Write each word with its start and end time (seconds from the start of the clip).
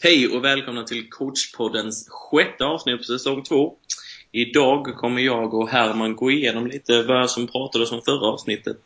Hej 0.00 0.28
och 0.28 0.44
välkomna 0.44 0.84
till 0.84 1.10
Coachpoddens 1.10 2.08
sjätte 2.08 2.64
avsnitt 2.64 2.98
på 2.98 3.04
säsong 3.04 3.42
2. 3.42 3.74
Idag 4.32 4.94
kommer 4.96 5.22
jag 5.22 5.54
och 5.54 5.68
Herman 5.68 6.16
gå 6.16 6.30
igenom 6.30 6.66
lite 6.66 7.02
vad 7.02 7.30
som 7.30 7.46
pratades 7.46 7.92
om 7.92 8.02
förra 8.02 8.26
avsnittet 8.26 8.76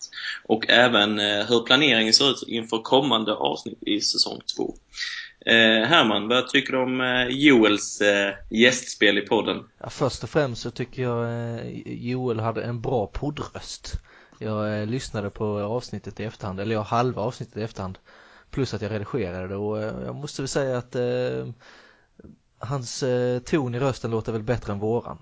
och 0.44 0.70
även 0.70 1.20
eh, 1.20 1.46
hur 1.48 1.62
planeringen 1.62 2.12
ser 2.12 2.30
ut 2.30 2.44
inför 2.46 2.78
kommande 2.78 3.34
avsnitt 3.34 3.82
i 3.82 4.00
säsong 4.00 4.40
2. 4.56 4.74
Eh, 5.46 5.88
Herman, 5.88 6.28
vad 6.28 6.48
tycker 6.48 6.72
du 6.72 6.78
om 6.78 7.00
eh, 7.00 7.26
Joels 7.28 8.00
eh, 8.00 8.34
gästspel 8.50 9.18
i 9.18 9.20
podden? 9.20 9.64
Ja, 9.78 9.90
först 9.90 10.22
och 10.22 10.30
främst 10.30 10.62
så 10.62 10.70
tycker 10.70 11.02
jag 11.02 11.24
eh, 11.24 11.82
Joel 11.86 12.40
hade 12.40 12.62
en 12.62 12.80
bra 12.80 13.06
poddröst. 13.06 13.92
Jag 14.38 14.80
eh, 14.80 14.86
lyssnade 14.86 15.30
på 15.30 15.46
avsnittet 15.60 16.20
i 16.20 16.24
efterhand, 16.24 16.60
eller 16.60 16.74
jag 16.74 16.82
halva 16.82 17.22
avsnittet 17.22 17.56
i 17.56 17.62
efterhand. 17.62 17.98
Plus 18.52 18.74
att 18.74 18.82
jag 18.82 18.90
redigerade 18.90 19.48
det 19.48 19.56
och 19.56 19.82
eh, 19.82 20.04
jag 20.04 20.14
måste 20.14 20.42
väl 20.42 20.48
säga 20.48 20.78
att 20.78 20.94
eh, 20.94 21.48
hans 22.58 23.02
eh, 23.02 23.38
ton 23.38 23.74
i 23.74 23.78
rösten 23.80 24.10
låter 24.10 24.32
väl 24.32 24.42
bättre 24.42 24.72
än 24.72 24.78
våran. 24.78 25.18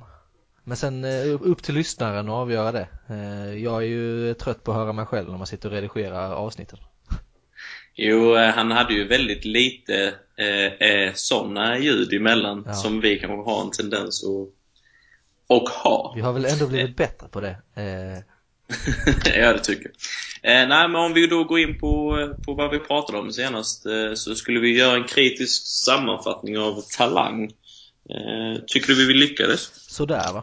Men 0.65 0.77
sen 0.77 1.05
eh, 1.05 1.41
upp 1.41 1.63
till 1.63 1.75
lyssnaren 1.75 2.29
att 2.29 2.35
avgöra 2.35 2.73
det. 2.73 2.89
Eh, 3.09 3.55
jag 3.63 3.83
är 3.83 3.87
ju 3.87 4.35
trött 4.35 4.65
på 4.65 4.71
att 4.73 4.77
höra 4.77 4.93
mig 4.93 5.07
själv 5.07 5.31
när 5.31 5.39
man 5.39 5.47
sitter 5.47 5.69
och 5.69 5.75
redigerar 5.75 6.33
avsnitten. 6.35 6.79
Jo, 7.95 8.37
han 8.37 8.71
hade 8.71 8.95
ju 8.95 9.09
väldigt 9.09 9.45
lite 9.45 10.15
eh, 10.37 10.89
eh, 10.89 11.13
sådana 11.15 11.79
ljud 11.79 12.13
emellan 12.13 12.65
Ja. 12.67 12.75
som 12.75 13.01
vi 13.01 13.19
kanske 13.19 13.51
har 13.51 13.63
en 13.65 13.71
tendens 13.71 14.25
att 14.25 14.55
och 15.47 15.69
ha. 15.69 16.13
Vi 16.15 16.21
har 16.21 16.33
väl 16.33 16.45
ändå 16.45 16.67
blivit 16.67 16.97
bättre 17.05 17.29
på 17.29 17.41
det. 17.41 17.57
Eh, 17.75 18.19
ja, 19.35 19.53
det 19.53 19.59
tycker 19.59 19.85
jag. 19.85 19.93
Eh, 20.43 20.69
nej, 20.69 20.89
men 20.89 20.97
om 20.97 21.13
vi 21.13 21.27
då 21.27 21.45
går 21.45 21.59
in 21.59 21.79
på, 21.79 22.17
på 22.47 22.55
vad 22.55 22.71
vi 22.71 22.79
pratade 22.79 23.19
om 23.19 23.33
senast 23.33 23.87
eh, 23.87 24.15
så 24.15 24.35
skulle 24.35 24.61
vi 24.61 24.79
göra 24.79 24.97
en 24.97 25.05
kritisk 25.05 25.67
sammanfattning 25.67 26.59
av 26.59 26.83
talang. 26.99 27.45
Eh, 28.11 28.63
tycker 28.67 28.95
du 28.95 29.07
vi 29.07 29.15
lyckades? 29.15 29.71
sådär 29.91 30.33
va? 30.33 30.43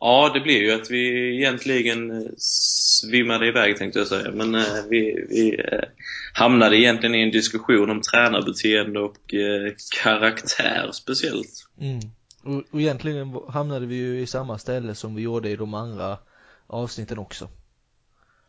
Ja, 0.00 0.30
det 0.34 0.40
blir 0.40 0.60
ju 0.60 0.72
att 0.72 0.90
vi 0.90 1.34
egentligen 1.36 2.28
svimmade 2.38 3.46
iväg 3.48 3.76
tänkte 3.76 3.98
jag 3.98 4.08
säga. 4.08 4.30
Men 4.30 4.54
eh, 4.54 4.62
vi, 4.90 5.26
vi 5.28 5.54
eh, 5.58 5.88
hamnade 6.32 6.76
egentligen 6.76 7.14
i 7.14 7.22
en 7.22 7.30
diskussion 7.30 7.90
om 7.90 8.00
tränarbeteende 8.00 9.00
och 9.00 9.34
eh, 9.34 9.72
karaktär 10.02 10.90
speciellt. 10.92 11.68
Mm. 11.80 12.00
Och, 12.42 12.64
och 12.70 12.80
egentligen 12.80 13.36
hamnade 13.48 13.86
vi 13.86 13.94
ju 13.94 14.20
i 14.20 14.26
samma 14.26 14.58
ställe 14.58 14.94
som 14.94 15.14
vi 15.14 15.22
gjorde 15.22 15.50
i 15.50 15.56
de 15.56 15.74
andra 15.74 16.18
avsnitten 16.66 17.18
också. 17.18 17.48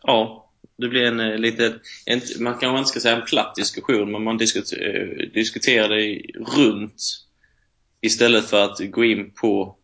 Ja, 0.04 0.52
det 0.78 0.88
blir 0.88 1.04
en 1.04 1.20
eh, 1.20 1.38
lite, 1.38 1.80
en, 2.06 2.22
man 2.40 2.54
kanske 2.58 2.78
inte 2.78 2.90
ska 2.90 3.00
säga 3.00 3.16
en 3.16 3.26
platt 3.26 3.56
diskussion, 3.56 4.12
men 4.12 4.24
man 4.24 4.38
diskuter, 4.38 4.96
eh, 4.96 5.28
diskuterade 5.34 6.02
i- 6.02 6.32
runt 6.58 7.02
istället 8.02 8.46
för 8.46 8.64
att 8.66 8.92
gå 8.92 9.04
in 9.06 9.32
på 9.32 9.76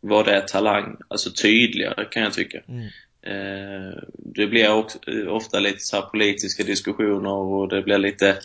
vad 0.00 0.24
det 0.26 0.32
är 0.32 0.40
talang, 0.40 0.96
alltså 1.08 1.30
tydligare 1.30 2.04
kan 2.04 2.22
jag 2.22 2.32
tycka. 2.32 2.60
Mm. 2.68 2.86
Eh, 3.22 3.98
det 4.18 4.46
blir 4.46 4.72
också, 4.72 4.98
ofta 5.28 5.60
lite 5.60 5.78
så 5.80 5.96
här 5.96 6.02
politiska 6.02 6.62
diskussioner 6.64 7.30
och 7.30 7.68
det 7.68 7.82
blir 7.82 7.98
lite, 7.98 8.38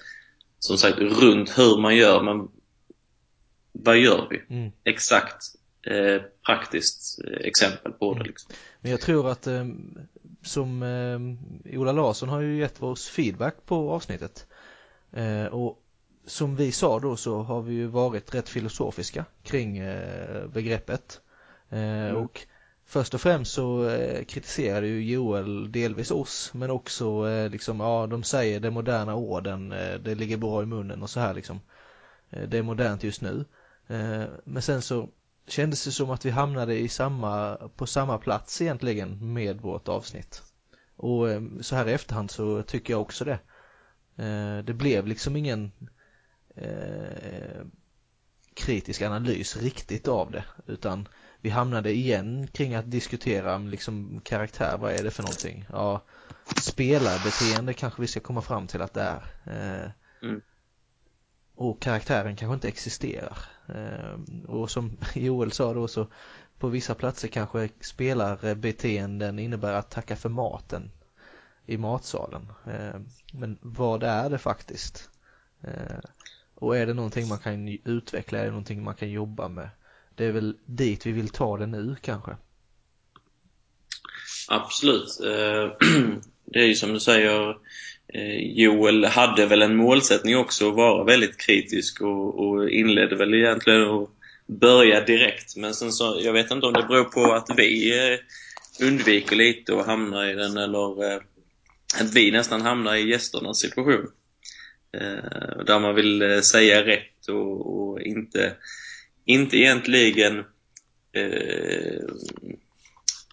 som 0.59 0.77
sagt, 0.77 0.97
runt 0.99 1.57
hur 1.57 1.77
man 1.81 1.95
gör, 1.95 2.23
men 2.23 2.47
vad 3.71 3.97
gör 3.97 4.27
vi? 4.29 4.55
Mm. 4.55 4.71
Exakt 4.83 5.43
eh, 5.87 6.21
praktiskt 6.45 7.19
exempel 7.41 7.91
på 7.91 8.13
det 8.13 8.23
liksom. 8.23 8.51
Men 8.81 8.91
jag 8.91 9.01
tror 9.01 9.31
att 9.31 9.47
eh, 9.47 9.65
som 10.41 10.83
eh, 10.83 11.79
Ola 11.79 11.91
Larsson 11.91 12.29
har 12.29 12.41
ju 12.41 12.57
gett 12.57 12.83
oss 12.83 13.09
feedback 13.09 13.55
på 13.65 13.91
avsnittet. 13.91 14.47
Eh, 15.11 15.45
och 15.45 15.83
som 16.25 16.55
vi 16.55 16.71
sa 16.71 16.99
då 16.99 17.15
så 17.15 17.41
har 17.41 17.61
vi 17.61 17.73
ju 17.73 17.87
varit 17.87 18.35
rätt 18.35 18.49
filosofiska 18.49 19.25
kring 19.43 19.77
eh, 19.77 20.47
begreppet. 20.47 21.21
Eh, 21.69 22.09
Och 22.11 22.41
först 22.85 23.13
och 23.13 23.21
främst 23.21 23.53
så 23.53 23.89
eh, 23.89 24.23
kritiserade 24.25 24.87
ju 24.87 25.11
Joel 25.11 25.71
delvis 25.71 26.11
oss 26.11 26.52
men 26.53 26.71
också 26.71 27.30
eh, 27.30 27.49
liksom, 27.49 27.80
ja 27.80 28.08
de 28.08 28.23
säger 28.23 28.59
det 28.59 28.71
moderna 28.71 29.15
orden, 29.15 29.69
det 30.03 30.15
ligger 30.15 30.37
bra 30.37 30.64
i 30.64 30.65
munnen 30.65 31.03
och 31.03 31.09
så 31.09 31.19
här 31.19 31.33
liksom. 31.33 31.59
Det 32.47 32.58
är 32.58 32.64
modernt 32.64 33.03
just 33.03 33.21
nu. 33.21 33.45
Men 34.43 34.61
sen 34.61 34.81
så 34.81 35.09
kändes 35.48 35.86
det 35.86 35.92
som 35.92 36.10
att 36.10 36.26
vi 36.26 36.30
hamnade 36.30 36.80
i 36.80 36.89
samma, 36.89 37.55
på 37.76 37.88
samma 37.88 38.17
plats 38.17 38.61
egentligen 38.61 39.33
med 39.33 39.61
vårt 39.61 39.88
avsnitt. 39.88 40.42
Och 40.95 41.30
eh, 41.30 41.42
så 41.61 41.76
här 41.76 41.88
i 41.88 41.94
efterhand 41.94 42.32
så 42.32 42.64
tycker 42.64 42.94
jag 42.94 43.02
också 43.02 43.26
det. 43.26 43.39
Eh, 44.23 44.64
Det 44.64 44.73
blev 44.73 45.08
liksom 45.08 45.36
ingen 45.36 45.72
eh, 46.55 47.66
kritisk 48.54 49.02
analys 49.02 49.58
riktigt 49.58 50.08
av 50.08 50.32
det 50.32 50.44
utan 50.67 51.08
vi 51.42 51.50
hamnade 51.50 51.92
igen 51.92 52.48
kring 52.48 52.76
att 52.76 52.92
diskutera 52.92 53.58
liksom 53.58 54.21
karaktär, 54.23 54.77
vad 54.77 54.92
är 54.92 55.04
det 55.04 55.11
för 55.11 55.23
någonting? 55.23 55.66
Ja, 55.70 56.04
spelarbeteende 56.61 57.73
kanske 57.73 58.02
vi 58.02 58.08
ska 58.08 58.20
komma 58.20 58.42
fram 58.42 58.67
till 58.67 58.82
att 58.82 58.94
det 58.94 59.02
är. 59.02 59.23
Eh, 59.83 59.92
Mm. 60.21 60.42
Och 61.56 61.82
karaktären 61.82 62.36
kanske 62.36 62.54
inte 62.54 62.67
existerar. 62.67 63.38
Ehm, 63.75 64.45
och 64.47 64.71
som 64.71 64.97
Joel 65.15 65.52
sa 65.52 65.73
då 65.73 65.87
så 65.87 66.07
på 66.59 66.67
vissa 66.67 66.95
platser 66.95 67.27
kanske 67.27 67.69
spelarbeteenden 67.81 69.39
innebär 69.39 69.73
att 69.73 69.91
tacka 69.91 70.15
för 70.15 70.30
maten 70.30 70.91
i 71.65 71.77
matsalen. 71.77 72.52
Ehm, 72.65 73.05
men 73.33 73.58
vad 73.61 74.03
är 74.03 74.29
det 74.29 74.37
faktiskt? 74.37 75.09
Ehm, 75.61 76.02
och 76.55 76.77
är 76.77 76.85
det 76.85 76.93
någonting 76.93 77.27
man 77.27 77.39
kan 77.39 77.67
utveckla, 77.67 78.39
är 78.39 78.45
det 78.45 78.52
någonting 78.52 78.83
man 78.83 78.95
kan 78.95 79.09
jobba 79.09 79.47
med? 79.47 79.69
Det 80.15 80.25
är 80.25 80.31
väl 80.31 80.58
dit 80.65 81.05
vi 81.05 81.11
vill 81.11 81.29
ta 81.29 81.58
det 81.58 81.65
nu 81.65 81.95
kanske. 82.02 82.37
Absolut. 84.49 85.17
Det 86.52 86.59
är 86.59 86.67
ju 86.67 86.75
som 86.75 86.93
du 86.93 86.99
säger, 86.99 87.58
Eh, 88.14 88.59
Joel 88.59 89.05
hade 89.05 89.45
väl 89.45 89.61
en 89.61 89.75
målsättning 89.75 90.37
också 90.37 90.70
att 90.70 90.75
vara 90.75 91.03
väldigt 91.03 91.37
kritisk 91.37 92.02
och, 92.02 92.39
och 92.39 92.70
inledde 92.70 93.15
väl 93.15 93.33
egentligen 93.33 93.81
att 93.81 94.09
börja 94.47 95.05
direkt. 95.05 95.55
Men 95.55 95.73
sen 95.73 95.92
så, 95.92 96.20
jag 96.23 96.33
vet 96.33 96.52
inte 96.52 96.65
om 96.65 96.73
det 96.73 96.86
beror 96.87 97.03
på 97.03 97.33
att 97.33 97.49
vi 97.58 97.97
eh, 97.97 98.20
undviker 98.87 99.36
lite 99.36 99.73
och 99.73 99.86
hamnar 99.86 100.25
i 100.30 100.33
den 100.33 100.58
eller 100.58 101.11
eh, 101.11 101.20
att 102.02 102.14
vi 102.15 102.31
nästan 102.31 102.61
hamnar 102.61 102.95
i 102.95 103.09
gästernas 103.09 103.59
situation. 103.59 104.08
Där 105.65 105.80
man 105.80 105.95
vill 105.95 106.43
säga 106.43 106.86
rätt 106.86 107.27
och, 107.27 107.80
och 107.80 108.02
inte, 108.02 108.53
inte 109.26 109.58
egentligen 109.58 110.39
eh, 111.14 112.03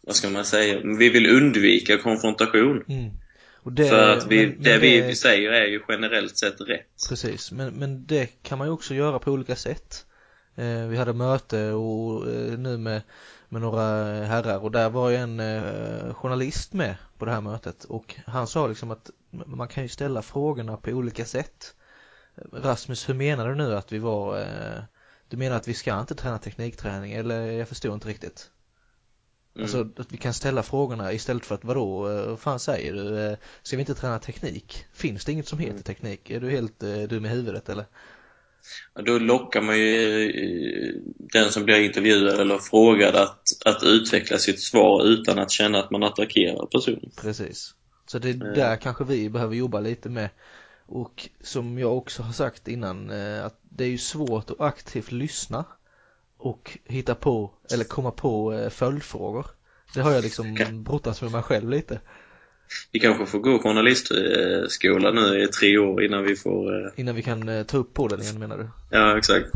vad 0.02 0.16
ska 0.16 0.30
man 0.30 0.44
säga, 0.44 0.80
vi 0.98 1.08
vill 1.08 1.26
undvika 1.26 1.98
konfrontation. 1.98 2.84
Mm. 2.88 3.10
Det, 3.70 3.88
för 3.88 4.16
att 4.16 4.26
vi, 4.26 4.46
men- 4.46 4.54
men 4.54 4.62
det, 4.62 4.78
vi 4.78 5.14
säger 5.14 5.52
är 5.52 5.66
ju 5.66 5.80
generellt 5.88 6.36
sett 6.38 6.60
rätt. 6.60 7.08
Precis, 7.08 7.52
men, 7.52 7.74
men 7.74 8.06
det 8.06 8.26
kan 8.42 8.58
man 8.58 8.66
ju 8.66 8.72
också 8.72 8.94
göra 8.94 9.18
på 9.18 9.30
olika 9.32 9.56
sätt. 9.56 10.06
Eh, 10.56 10.86
vi 10.86 10.96
hade 10.96 11.12
möte 11.12 11.70
och 11.72 12.28
eh, 12.28 12.58
nu 12.58 12.78
med, 12.78 13.02
med 13.48 13.60
några 13.62 13.82
herrar 14.24 14.58
och 14.58 14.70
där 14.70 14.90
var 14.90 15.10
ju 15.10 15.16
en 15.16 15.40
eh, 15.40 16.14
journalist 16.14 16.72
med 16.72 16.96
på 17.18 17.24
det 17.24 17.30
här 17.30 17.40
mötet 17.40 17.84
och 17.84 18.14
han 18.26 18.46
sa 18.46 18.66
liksom 18.66 18.90
att 18.90 19.10
man 19.46 19.68
kan 19.68 19.82
ju 19.82 19.88
ställa 19.88 20.22
frågorna 20.22 20.76
på 20.76 20.90
olika 20.90 21.24
sätt. 21.24 21.74
Rasmus, 22.52 23.08
hur 23.08 23.14
menar 23.14 23.48
du 23.48 23.54
nu 23.54 23.76
att 23.76 23.92
vi 23.92 23.98
var, 23.98 24.44
du 25.28 25.36
menar 25.36 25.56
att 25.56 25.68
vi 25.68 25.74
ska 25.74 26.00
inte 26.00 26.14
träna 26.14 26.38
teknikträning 26.38 27.12
eller 27.12 27.40
jag 27.50 27.68
förstår 27.68 27.94
inte 27.94 28.08
riktigt. 28.08 28.50
Mm. 29.56 29.64
Alltså 29.64 30.02
att 30.02 30.12
vi 30.12 30.16
kan 30.16 30.34
ställa 30.34 30.62
frågorna 30.62 31.12
istället 31.12 31.46
för 31.46 31.54
att 31.54 31.64
vadå, 31.64 32.08
eh, 32.10 32.26
vad 32.26 32.40
fan 32.40 32.60
säger 32.60 32.92
du? 32.92 33.20
Eh, 33.20 33.36
Ska 33.62 33.76
vi 33.76 33.80
inte 33.80 33.94
träna 33.94 34.18
teknik? 34.18 34.84
Finns 34.92 35.24
det 35.24 35.32
inget 35.32 35.48
som 35.48 35.58
heter 35.58 35.82
teknik? 35.82 36.30
Är 36.30 36.40
du 36.40 36.50
helt 36.50 36.82
eh, 36.82 37.02
dum 37.02 37.24
i 37.24 37.28
huvudet 37.28 37.68
eller? 37.68 37.84
Ja, 38.94 39.02
Då 39.02 39.18
lockar 39.18 39.60
man 39.60 39.78
ju 39.78 41.02
den 41.18 41.52
som 41.52 41.64
blir 41.64 41.80
intervjuad 41.80 42.40
eller 42.40 42.58
frågad 42.58 43.16
att, 43.16 43.42
att 43.64 43.82
utveckla 43.82 44.38
sitt 44.38 44.60
svar 44.60 45.04
utan 45.04 45.38
att 45.38 45.50
känna 45.50 45.78
att 45.78 45.90
man 45.90 46.02
attackerar 46.02 46.66
personen. 46.66 47.10
Precis. 47.22 47.74
Så 48.06 48.18
det 48.18 48.28
är 48.28 48.34
där 48.34 48.76
kanske 48.76 49.04
vi 49.04 49.30
behöver 49.30 49.54
jobba 49.54 49.80
lite 49.80 50.08
med. 50.08 50.28
Och 50.86 51.28
som 51.40 51.78
jag 51.78 51.96
också 51.96 52.22
har 52.22 52.32
sagt 52.32 52.68
innan, 52.68 53.10
att 53.40 53.60
det 53.62 53.84
är 53.84 53.88
ju 53.88 53.98
svårt 53.98 54.50
att 54.50 54.60
aktivt 54.60 55.12
lyssna 55.12 55.64
och 56.38 56.78
hitta 56.84 57.14
på, 57.14 57.50
eller 57.72 57.84
komma 57.84 58.10
på 58.10 58.52
eh, 58.52 58.68
följdfrågor. 58.70 59.46
Det 59.94 60.00
har 60.00 60.12
jag 60.12 60.22
liksom 60.22 60.56
brottats 60.84 61.22
med 61.22 61.30
mig 61.32 61.42
själv 61.42 61.70
lite. 61.70 62.00
Vi 62.92 63.00
kanske 63.00 63.26
får 63.26 63.38
gå 63.38 63.58
journalistskola 63.58 65.10
nu 65.10 65.42
i 65.42 65.46
tre 65.46 65.78
år 65.78 66.04
innan 66.04 66.24
vi 66.24 66.36
får... 66.36 66.86
eh, 66.86 66.92
Innan 66.96 67.14
vi 67.14 67.22
kan 67.22 67.48
eh, 67.48 67.62
ta 67.62 67.76
upp 67.76 67.94
på 67.94 68.08
den 68.08 68.20
igen 68.22 68.38
menar 68.38 68.58
du? 68.58 68.68
Ja, 68.90 69.18
exakt. 69.18 69.46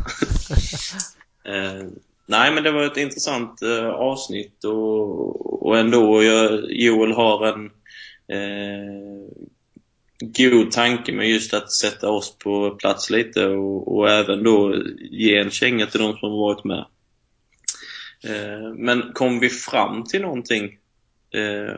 eh, 1.45 1.87
nej, 2.25 2.53
men 2.53 2.63
det 2.63 2.71
var 2.71 2.83
ett 2.83 2.97
intressant 2.97 3.59
avsnitt 3.93 4.63
och, 4.63 5.67
och 5.67 5.77
ändå 5.77 6.23
jag, 6.23 6.71
Joel 6.71 7.11
har 7.11 7.47
en 7.47 7.71
god 10.21 10.71
tanke 10.71 11.11
med 11.11 11.29
just 11.29 11.53
att 11.53 11.71
sätta 11.71 12.09
oss 12.09 12.37
på 12.37 12.71
plats 12.71 13.09
lite 13.09 13.45
och, 13.45 13.97
och 13.97 14.09
även 14.09 14.43
då 14.43 14.75
ge 15.11 15.37
en 15.37 15.51
känga 15.51 15.85
till 15.85 15.99
de 15.99 16.17
som 16.17 16.31
varit 16.31 16.63
med. 16.63 16.85
Eh, 18.23 18.73
men 18.75 19.13
kom 19.13 19.39
vi 19.39 19.49
fram 19.49 20.03
till 20.03 20.21
någonting 20.21 20.63
eh, 21.33 21.75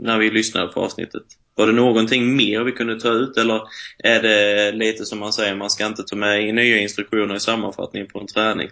när 0.00 0.18
vi 0.18 0.30
lyssnade 0.30 0.68
på 0.68 0.80
avsnittet? 0.80 1.22
Var 1.54 1.66
det 1.66 1.72
någonting 1.72 2.36
mer 2.36 2.64
vi 2.64 2.72
kunde 2.72 3.00
ta 3.00 3.08
ut 3.08 3.36
eller 3.36 3.62
är 3.98 4.22
det 4.22 4.72
lite 4.72 5.04
som 5.04 5.18
man 5.18 5.32
säger, 5.32 5.54
man 5.54 5.70
ska 5.70 5.86
inte 5.86 6.02
ta 6.02 6.16
med 6.16 6.48
in 6.48 6.54
nya 6.54 6.78
instruktioner 6.78 7.34
i 7.34 7.40
sammanfattningen 7.40 8.08
på 8.08 8.20
en 8.20 8.26
träning? 8.26 8.68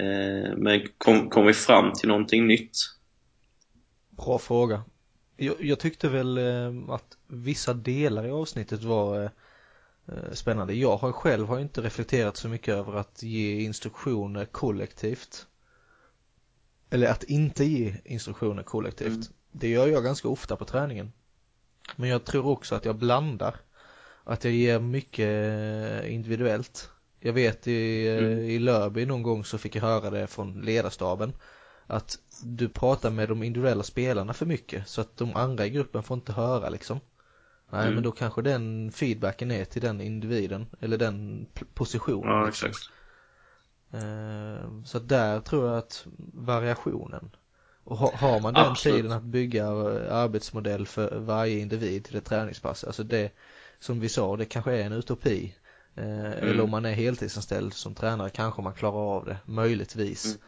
Eh, 0.00 0.56
men 0.56 0.88
kom, 0.98 1.30
kom 1.30 1.46
vi 1.46 1.52
fram 1.52 1.92
till 1.92 2.08
någonting 2.08 2.46
nytt? 2.46 2.76
Bra 4.16 4.38
fråga. 4.38 4.82
Jag, 5.36 5.56
jag 5.60 5.78
tyckte 5.78 6.08
väl 6.08 6.38
eh, 6.38 6.94
att 6.94 7.16
vissa 7.26 7.74
delar 7.74 8.26
i 8.26 8.30
avsnittet 8.30 8.82
var 8.82 9.22
eh, 10.06 10.32
spännande. 10.32 10.74
Jag 10.74 10.96
har 10.96 11.12
själv 11.12 11.46
har 11.46 11.58
inte 11.58 11.80
reflekterat 11.80 12.36
så 12.36 12.48
mycket 12.48 12.74
över 12.74 12.92
att 12.92 13.22
ge 13.22 13.60
instruktioner 13.60 14.44
kollektivt. 14.44 15.46
Eller 16.90 17.06
att 17.06 17.22
inte 17.22 17.64
ge 17.64 17.94
instruktioner 18.04 18.62
kollektivt. 18.62 19.08
Mm. 19.08 19.26
Det 19.52 19.68
gör 19.68 19.86
jag 19.86 20.04
ganska 20.04 20.28
ofta 20.28 20.56
på 20.56 20.64
träningen. 20.64 21.12
Men 21.96 22.08
jag 22.08 22.24
tror 22.24 22.46
också 22.46 22.74
att 22.74 22.84
jag 22.84 22.96
blandar. 22.96 23.56
Att 24.24 24.44
jag 24.44 24.52
ger 24.52 24.80
mycket 24.80 26.04
individuellt. 26.04 26.90
Jag 27.20 27.32
vet 27.32 27.66
i, 27.66 28.08
mm. 28.08 28.38
i 28.38 28.58
Lörby 28.58 29.06
någon 29.06 29.22
gång 29.22 29.44
så 29.44 29.58
fick 29.58 29.74
jag 29.76 29.82
höra 29.82 30.10
det 30.10 30.26
från 30.26 30.60
ledarstaben 30.60 31.32
att 31.86 32.18
du 32.42 32.68
pratar 32.68 33.10
med 33.10 33.28
de 33.28 33.42
individuella 33.42 33.82
spelarna 33.82 34.32
för 34.32 34.46
mycket 34.46 34.88
så 34.88 35.00
att 35.00 35.16
de 35.16 35.36
andra 35.36 35.66
i 35.66 35.70
gruppen 35.70 36.02
får 36.02 36.14
inte 36.14 36.32
höra 36.32 36.68
liksom. 36.68 37.00
Nej 37.70 37.82
mm. 37.82 37.94
men 37.94 38.02
då 38.02 38.12
kanske 38.12 38.42
den 38.42 38.92
feedbacken 38.92 39.50
är 39.50 39.64
till 39.64 39.82
den 39.82 40.00
individen 40.00 40.66
eller 40.80 40.98
den 40.98 41.46
positionen. 41.74 42.30
Ja 42.30 42.46
liksom. 42.46 42.68
exakt. 42.68 42.90
Eh, 43.92 44.82
så 44.84 44.98
där 44.98 45.40
tror 45.40 45.68
jag 45.68 45.78
att 45.78 46.06
variationen 46.34 47.30
och 47.84 47.98
har 47.98 48.40
man 48.40 48.54
den 48.54 48.66
Absolut. 48.66 48.96
tiden 48.96 49.12
att 49.12 49.22
bygga 49.22 49.66
arbetsmodell 50.10 50.86
för 50.86 51.18
varje 51.18 51.58
individ 51.58 52.04
till 52.04 52.16
ett 52.16 52.24
träningspass, 52.24 52.84
alltså 52.84 53.02
det 53.02 53.32
som 53.80 54.00
vi 54.00 54.08
sa, 54.08 54.36
det 54.36 54.44
kanske 54.44 54.72
är 54.72 54.84
en 54.84 54.92
utopi. 54.92 55.54
Eh, 55.94 56.04
mm. 56.04 56.32
Eller 56.32 56.60
om 56.60 56.70
man 56.70 56.84
är 56.84 56.92
heltidsanställd 56.92 57.74
som 57.74 57.94
tränare 57.94 58.30
kanske 58.30 58.62
man 58.62 58.74
klarar 58.74 59.16
av 59.16 59.24
det, 59.24 59.38
möjligtvis. 59.44 60.26
Mm. 60.26 60.38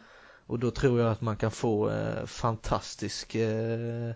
Och 0.49 0.59
då 0.59 0.71
tror 0.71 0.99
jag 0.99 1.11
att 1.11 1.21
man 1.21 1.37
kan 1.37 1.51
få 1.51 1.89
eh, 1.89 2.25
fantastisk 2.25 3.35
eh, 3.35 4.11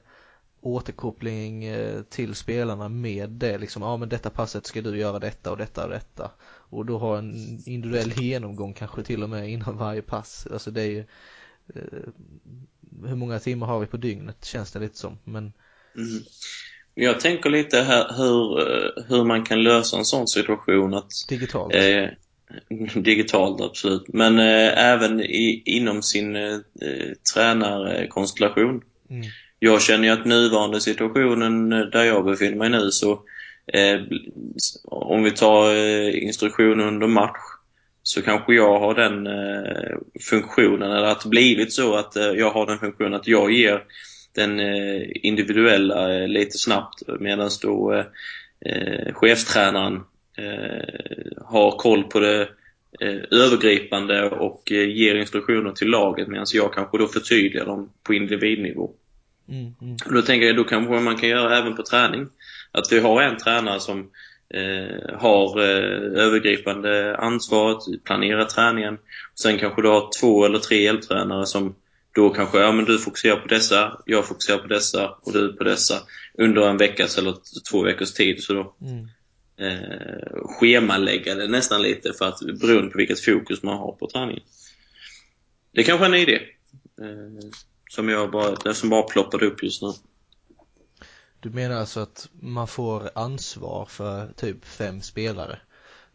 återkoppling 0.62 1.64
eh, 1.64 2.02
till 2.02 2.36
spelarna 2.36 2.90
med 2.90 3.30
det 3.30 3.58
liksom, 3.58 3.82
ja 3.82 3.98
men 3.98 4.10
detta 4.10 4.30
passet 4.30 4.66
ska 4.66 4.82
du 4.82 4.98
göra 4.98 5.20
detta 5.20 5.52
och 5.52 5.58
detta 5.58 5.84
och 5.84 5.90
detta. 5.90 6.32
Och 6.46 6.86
då 6.86 6.98
ha 6.98 7.18
en 7.18 7.60
individuell 7.66 8.12
genomgång 8.12 8.74
kanske 8.74 9.04
till 9.04 9.24
och 9.24 9.30
med 9.30 9.50
innan 9.50 9.78
varje 9.78 10.02
pass. 10.02 10.48
Alltså 10.52 10.72
det 10.72 10.82
är 10.82 10.90
ju 10.90 11.06
eh, 11.76 12.10
hur 13.06 13.16
många 13.16 13.40
timmar 13.40 13.68
har 13.68 13.80
vi 13.80 13.86
på 13.86 13.98
dygnet 13.98 14.46
känns 14.46 14.72
det 14.72 14.80
lite 14.80 14.98
som. 14.98 15.18
Men 15.24 15.54
mm. 15.96 16.24
Jag 16.94 17.20
tänker 17.20 17.50
lite 17.50 17.82
här 17.82 18.14
hur, 18.18 18.60
eh, 18.60 19.04
hur 19.08 19.24
man 19.24 19.46
kan 19.46 19.64
lösa 19.64 19.98
en 19.98 20.06
sån 20.06 20.28
situation 20.28 20.94
att 20.94 21.12
Digitalt? 21.30 21.76
Eh, 21.76 22.08
digitalt, 22.96 23.62
absolut. 23.62 24.04
Men 24.08 24.40
eh, 24.40 24.92
även 24.92 25.22
i, 25.22 25.64
inom 25.66 26.02
sin 26.02 26.36
eh, 26.36 26.58
tränarkonstellation. 27.34 28.82
Mm. 29.10 29.26
Jag 29.60 29.82
känner 29.82 30.08
ju 30.08 30.14
att 30.14 30.26
nuvarande 30.26 30.82
situationen 30.82 31.70
där 31.70 32.04
jag 32.04 32.26
befinner 32.26 32.58
mig 32.58 32.70
nu 32.70 32.92
så 32.92 33.12
eh, 33.68 34.02
om 34.84 35.24
vi 35.24 35.32
tar 35.32 35.76
eh, 35.76 36.24
instruktioner 36.24 36.88
under 36.88 37.08
match 37.08 37.38
så 38.04 38.22
kanske 38.22 38.54
jag 38.54 38.80
har 38.80 38.96
den 38.96 39.28
eh, 39.28 39.98
funktionen, 40.22 40.92
eller 40.92 41.08
att 41.08 41.22
det 41.22 41.30
blivit 41.30 41.74
så 41.74 41.96
att 41.96 42.16
eh, 42.16 42.26
jag 42.26 42.52
har 42.52 42.66
den 42.66 42.80
funktionen 42.80 43.14
att 43.14 43.28
jag 43.28 43.52
ger 43.52 43.84
den 44.36 44.60
eh, 44.60 45.02
individuella 45.14 46.14
eh, 46.14 46.28
lite 46.28 46.58
snabbt 46.58 47.04
medan 47.20 47.50
då 47.62 47.94
eh, 48.66 49.14
eh, 50.38 51.44
har 51.46 51.72
koll 51.72 52.04
på 52.04 52.20
det 52.20 52.50
övergripande 53.32 54.30
och 54.30 54.72
ger 54.72 55.16
instruktioner 55.16 55.72
till 55.72 55.88
laget 55.88 56.28
medan 56.28 56.46
jag 56.54 56.74
kanske 56.74 56.98
då 56.98 57.08
förtydligar 57.08 57.66
dem 57.66 57.90
på 58.04 58.14
individnivå. 58.14 58.92
Mm, 59.50 59.74
mm. 59.82 59.98
Då 60.06 60.22
tänker 60.22 60.48
jag, 60.48 60.56
då 60.56 60.64
kanske 60.64 61.00
man 61.00 61.18
kan 61.18 61.30
göra 61.30 61.58
även 61.58 61.76
på 61.76 61.84
träning. 61.84 62.28
Att 62.72 62.92
vi 62.92 63.00
har 63.00 63.22
en 63.22 63.38
tränare 63.38 63.80
som 63.80 64.00
eh, 64.50 65.18
har 65.18 65.60
eh, 65.60 66.24
övergripande 66.24 67.18
ansvaret, 67.18 68.04
planerar 68.04 68.46
träningen. 68.46 68.98
Sen 69.36 69.58
kanske 69.58 69.82
du 69.82 69.88
har 69.88 70.10
två 70.20 70.46
eller 70.46 70.60
tre 70.60 70.82
hjälptränare 70.84 71.46
som 71.46 71.76
då 72.16 72.30
kanske, 72.30 72.60
ja 72.60 72.72
men 72.72 72.86
du 72.86 73.00
fokuserar 73.00 73.36
på 73.36 73.48
dessa, 73.48 74.02
jag 74.06 74.28
fokuserar 74.28 74.58
på 74.58 74.68
dessa 74.68 75.10
och 75.22 75.34
du 75.34 75.54
på 75.54 75.64
dessa 75.64 75.96
under 76.38 76.70
en 76.70 76.78
veckas 76.78 77.18
eller 77.18 77.36
två 77.72 77.84
veckors 77.84 78.14
tid. 78.14 78.44
Så 78.44 78.54
då 78.54 78.76
mm. 78.82 79.08
Eh, 79.58 80.46
schemalägga 80.46 81.36
det 81.36 81.48
nästan 81.48 81.82
lite 81.82 82.14
för 82.14 82.26
att 82.26 82.40
beroende 82.40 82.92
på 82.92 82.98
vilket 82.98 83.26
fokus 83.26 83.64
man 83.64 83.78
har 83.78 83.92
på 83.92 84.08
träningen. 84.08 84.44
Det 85.72 85.84
kanske 85.84 86.06
är 86.06 86.10
en 86.10 86.16
idé. 86.16 86.40
Eh, 87.02 87.50
som 87.90 88.10
jag 88.10 88.32
bara, 88.32 88.74
som 88.74 88.90
bara 88.90 89.04
ploppade 89.04 89.46
upp 89.46 89.64
just 89.64 89.82
nu. 89.82 89.92
Du 91.40 91.50
menar 91.50 91.76
alltså 91.76 92.00
att 92.00 92.30
man 92.40 92.68
får 92.68 93.10
ansvar 93.16 93.86
för 93.86 94.28
typ 94.36 94.66
fem 94.66 95.02
spelare? 95.02 95.60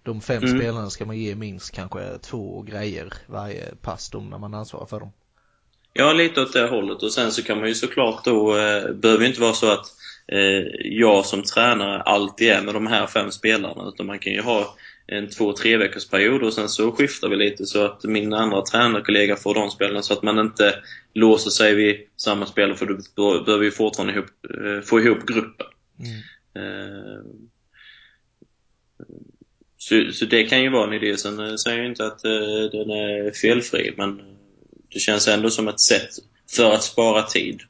De 0.02 0.20
fem 0.20 0.42
mm. 0.42 0.58
spelarna 0.58 0.90
ska 0.90 1.06
man 1.06 1.18
ge 1.18 1.34
minst 1.34 1.70
kanske 1.70 2.18
två 2.18 2.62
grejer 2.62 3.12
varje 3.26 3.74
pass 3.74 4.10
då 4.10 4.20
när 4.20 4.38
man 4.38 4.54
ansvarar 4.54 4.86
för 4.86 5.00
dem? 5.00 5.12
Ja, 5.92 6.12
lite 6.12 6.40
åt 6.40 6.52
det 6.52 6.66
hållet. 6.66 7.02
Och 7.02 7.12
sen 7.12 7.32
så 7.32 7.42
kan 7.42 7.58
man 7.58 7.68
ju 7.68 7.74
såklart 7.74 8.24
då, 8.24 8.58
eh, 8.58 8.92
behöver 8.92 9.24
inte 9.24 9.40
vara 9.40 9.52
så 9.52 9.70
att 9.70 9.86
jag 10.84 11.26
som 11.26 11.42
tränare 11.42 12.02
alltid 12.02 12.48
är 12.48 12.62
med 12.62 12.74
de 12.74 12.86
här 12.86 13.06
fem 13.06 13.30
spelarna. 13.30 13.88
Utan 13.88 14.06
man 14.06 14.18
kan 14.18 14.32
ju 14.32 14.40
ha 14.40 14.76
en 15.10 15.28
två, 15.28 15.52
tre 15.52 15.76
veckors 15.76 16.08
period 16.08 16.42
och 16.42 16.54
sen 16.54 16.68
så 16.68 16.92
skiftar 16.92 17.28
vi 17.28 17.36
lite 17.36 17.66
så 17.66 17.84
att 17.84 18.04
min 18.04 18.32
andra 18.32 18.62
tränarkollega 18.62 19.36
får 19.36 19.54
de 19.54 19.70
spelarna 19.70 20.02
så 20.02 20.12
att 20.12 20.22
man 20.22 20.38
inte 20.38 20.74
låser 21.14 21.50
sig 21.50 21.74
vid 21.74 21.96
samma 22.16 22.46
spelare 22.46 22.76
för 22.76 22.86
då 23.14 23.44
behöver 23.44 23.64
vi 23.64 23.70
fortfarande 23.70 24.12
ihop, 24.12 24.26
eh, 24.64 24.80
få 24.80 25.00
ihop 25.00 25.26
gruppen. 25.26 25.66
Mm. 25.98 26.18
Eh, 26.54 27.22
så, 29.78 30.12
så, 30.12 30.24
det 30.24 30.44
kan 30.44 30.62
ju 30.62 30.70
vara 30.70 30.86
en 30.86 31.02
idé. 31.02 31.16
Sen 31.16 31.40
eh, 31.40 31.54
säger 31.54 31.78
jag 31.78 31.86
inte 31.86 32.06
att 32.06 32.22
den 32.72 32.90
är 32.90 33.30
felfri 33.30 33.94
men 33.96 34.20
det 34.92 34.98
känns 34.98 35.28
ändå 35.28 35.50
som 35.50 35.68
ett 35.68 35.80
sätt 35.80 36.10
för 36.56 36.72
att 36.72 36.82
spara 36.82 37.22
tid. 37.22 37.60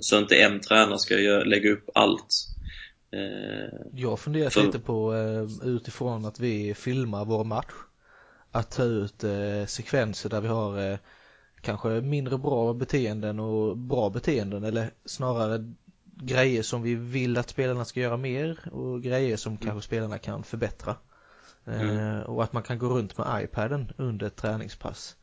Så 0.00 0.18
inte 0.18 0.36
en 0.36 0.60
tränare 0.60 0.98
ska 0.98 1.14
lägga 1.44 1.70
upp 1.70 1.90
allt 1.94 2.56
Eh, 3.10 3.78
jag 3.94 4.10
har 4.10 4.16
funderat 4.16 4.52
för... 4.52 4.62
lite 4.62 4.78
på 4.78 5.14
eh, 5.14 5.68
utifrån 5.68 6.24
att 6.24 6.40
vi 6.40 6.74
filmar 6.74 7.24
vår 7.24 7.44
match 7.44 7.72
att 8.50 8.70
ta 8.70 8.82
ut 8.82 9.24
eh, 9.24 9.66
sekvenser 9.66 10.28
där 10.28 10.40
vi 10.40 10.48
har 10.48 10.98
kanske 11.60 11.88
mindre 11.88 12.38
bra 12.38 12.74
beteenden 12.74 13.40
och 13.40 13.76
bra 13.76 14.10
beteenden 14.10 14.64
eller 14.64 14.90
snarare 15.04 15.72
grejer 16.04 16.62
som 16.62 16.82
vi 16.82 16.94
vill 16.94 17.38
att 17.38 17.48
spelarna 17.48 17.84
ska 17.84 18.00
göra 18.00 18.16
mer 18.16 18.58
och 18.72 19.02
grejer 19.02 19.36
som 19.36 19.52
mm. 19.52 19.62
kanske 19.62 19.86
spelarna 19.86 20.18
kan 20.18 20.42
förbättra. 20.42 20.96
Mm. 21.68 22.22
och 22.22 22.42
att 22.42 22.52
man 22.52 22.62
kan 22.62 22.78
gå 22.78 22.88
runt 22.88 23.18
med 23.18 23.44
iPaden 23.44 23.92
under 23.96 24.26
ett 24.26 24.36
träningspass. 24.36 25.16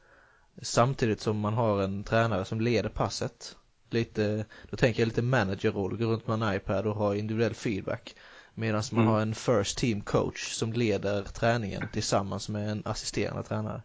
Samtidigt 0.61 1.21
som 1.21 1.39
man 1.39 1.53
har 1.53 1.81
en 1.81 2.03
tränare 2.03 2.45
som 2.45 2.61
leder 2.61 2.89
passet 2.89 3.55
lite, 3.93 4.45
då 4.69 4.77
tänker 4.77 5.01
jag 5.01 5.07
lite 5.07 5.21
managerroll, 5.21 5.97
gå 5.97 6.05
runt 6.05 6.27
med 6.27 6.41
en 6.41 6.55
iPad 6.55 6.87
och 6.87 6.95
ha 6.95 7.15
individuell 7.15 7.53
feedback. 7.53 8.15
Medan 8.55 8.83
man 8.91 9.01
mm. 9.01 9.13
har 9.13 9.21
en 9.21 9.35
first 9.35 9.77
team 9.77 10.01
coach 10.01 10.53
som 10.53 10.73
leder 10.73 11.23
träningen 11.23 11.87
tillsammans 11.93 12.49
med 12.49 12.69
en 12.69 12.81
assisterande 12.85 13.43
tränare. 13.43 13.81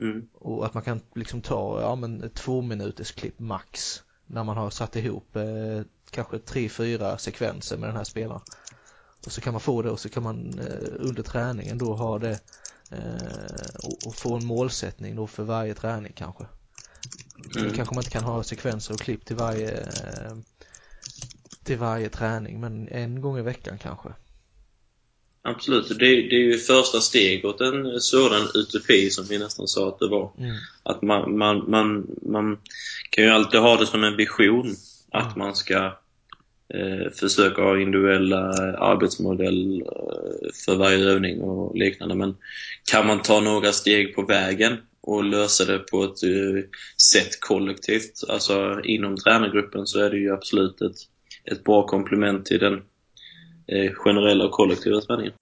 Mm. 0.00 0.28
Och 0.34 0.66
att 0.66 0.74
man 0.74 0.82
kan 0.82 1.00
liksom 1.14 1.42
ta, 1.42 1.80
ja 1.80 1.94
men 1.94 2.22
ett 2.22 2.34
två 2.34 2.62
minuters 2.62 3.12
klipp 3.12 3.38
max. 3.38 4.02
När 4.26 4.44
man 4.44 4.56
har 4.56 4.70
satt 4.70 4.96
ihop 4.96 5.36
eh, 5.36 5.82
kanske 6.10 6.38
tre, 6.38 6.68
fyra 6.68 7.18
sekvenser 7.18 7.78
med 7.78 7.88
den 7.88 7.96
här 7.96 8.04
spelaren. 8.04 8.40
Och 9.26 9.32
så 9.32 9.40
kan 9.40 9.52
man 9.52 9.60
få 9.60 9.82
det 9.82 9.90
och 9.90 10.00
så 10.00 10.08
kan 10.08 10.22
man 10.22 10.58
eh, 10.58 10.88
under 10.98 11.22
träningen 11.22 11.78
då 11.78 11.94
ha 11.94 12.18
det 12.18 12.40
eh, 12.90 13.74
och, 13.82 14.06
och, 14.06 14.14
få 14.14 14.36
en 14.36 14.46
målsättning 14.46 15.16
då 15.16 15.26
för 15.26 15.42
varje 15.42 15.74
träning 15.74 16.12
kanske. 16.16 16.44
Mm. 17.56 17.72
kanske 17.72 17.94
man 17.94 18.02
inte 18.02 18.10
kan 18.10 18.24
ha 18.24 18.42
sekvenser 18.42 18.94
och 18.94 19.00
klipp 19.00 19.24
till 19.24 19.36
varje 19.36 19.86
till 21.64 21.78
varje 21.78 22.08
träning 22.08 22.60
men 22.60 22.88
en 22.88 23.20
gång 23.20 23.38
i 23.38 23.42
veckan 23.42 23.78
kanske. 23.78 24.08
Absolut, 25.42 25.88
det, 25.88 25.94
det 26.04 26.36
är 26.36 26.44
ju 26.44 26.58
första 26.58 27.00
steg 27.00 27.44
åt 27.44 27.60
en 27.60 28.00
sådan 28.00 28.48
utopi 28.54 29.10
som 29.10 29.24
vi 29.24 29.38
nästan 29.38 29.68
sa 29.68 29.88
att 29.88 29.98
det 29.98 30.08
var. 30.08 30.32
Mm. 30.38 30.56
Att 30.82 31.02
man, 31.02 31.38
man, 31.38 31.70
man, 31.70 32.06
man 32.22 32.58
kan 33.10 33.24
ju 33.24 33.30
alltid 33.30 33.60
ha 33.60 33.76
det 33.76 33.86
som 33.86 34.04
en 34.04 34.16
vision 34.16 34.76
att 35.10 35.36
mm. 35.36 35.38
man 35.38 35.56
ska 35.56 35.98
eh, 36.74 37.10
försöka 37.12 37.62
ha 37.62 37.80
individuella 37.80 38.68
eh, 38.68 38.82
arbetsmodeller 38.82 39.82
eh, 39.82 40.50
för 40.64 40.76
varje 40.76 41.04
övning 41.04 41.40
och 41.40 41.76
liknande. 41.76 42.14
Men 42.14 42.36
kan 42.90 43.06
man 43.06 43.22
ta 43.22 43.40
några 43.40 43.72
steg 43.72 44.14
på 44.14 44.22
vägen 44.22 44.76
och 45.00 45.24
lösa 45.24 45.64
det 45.64 45.78
på 45.78 46.04
ett 46.04 46.22
eh, 46.22 46.64
sätt 47.12 47.40
kollektivt, 47.40 48.24
alltså 48.28 48.80
inom 48.84 49.16
tränargruppen, 49.16 49.86
så 49.86 50.00
är 50.00 50.10
det 50.10 50.18
ju 50.18 50.32
absolut 50.32 50.80
ett, 50.80 50.96
ett 51.44 51.64
bra 51.64 51.86
komplement 51.86 52.46
till 52.46 52.58
den 52.58 52.82
eh, 53.66 53.92
generella 53.92 54.44
och 54.44 54.52
kollektiva 54.52 55.00
träningen. 55.00 55.32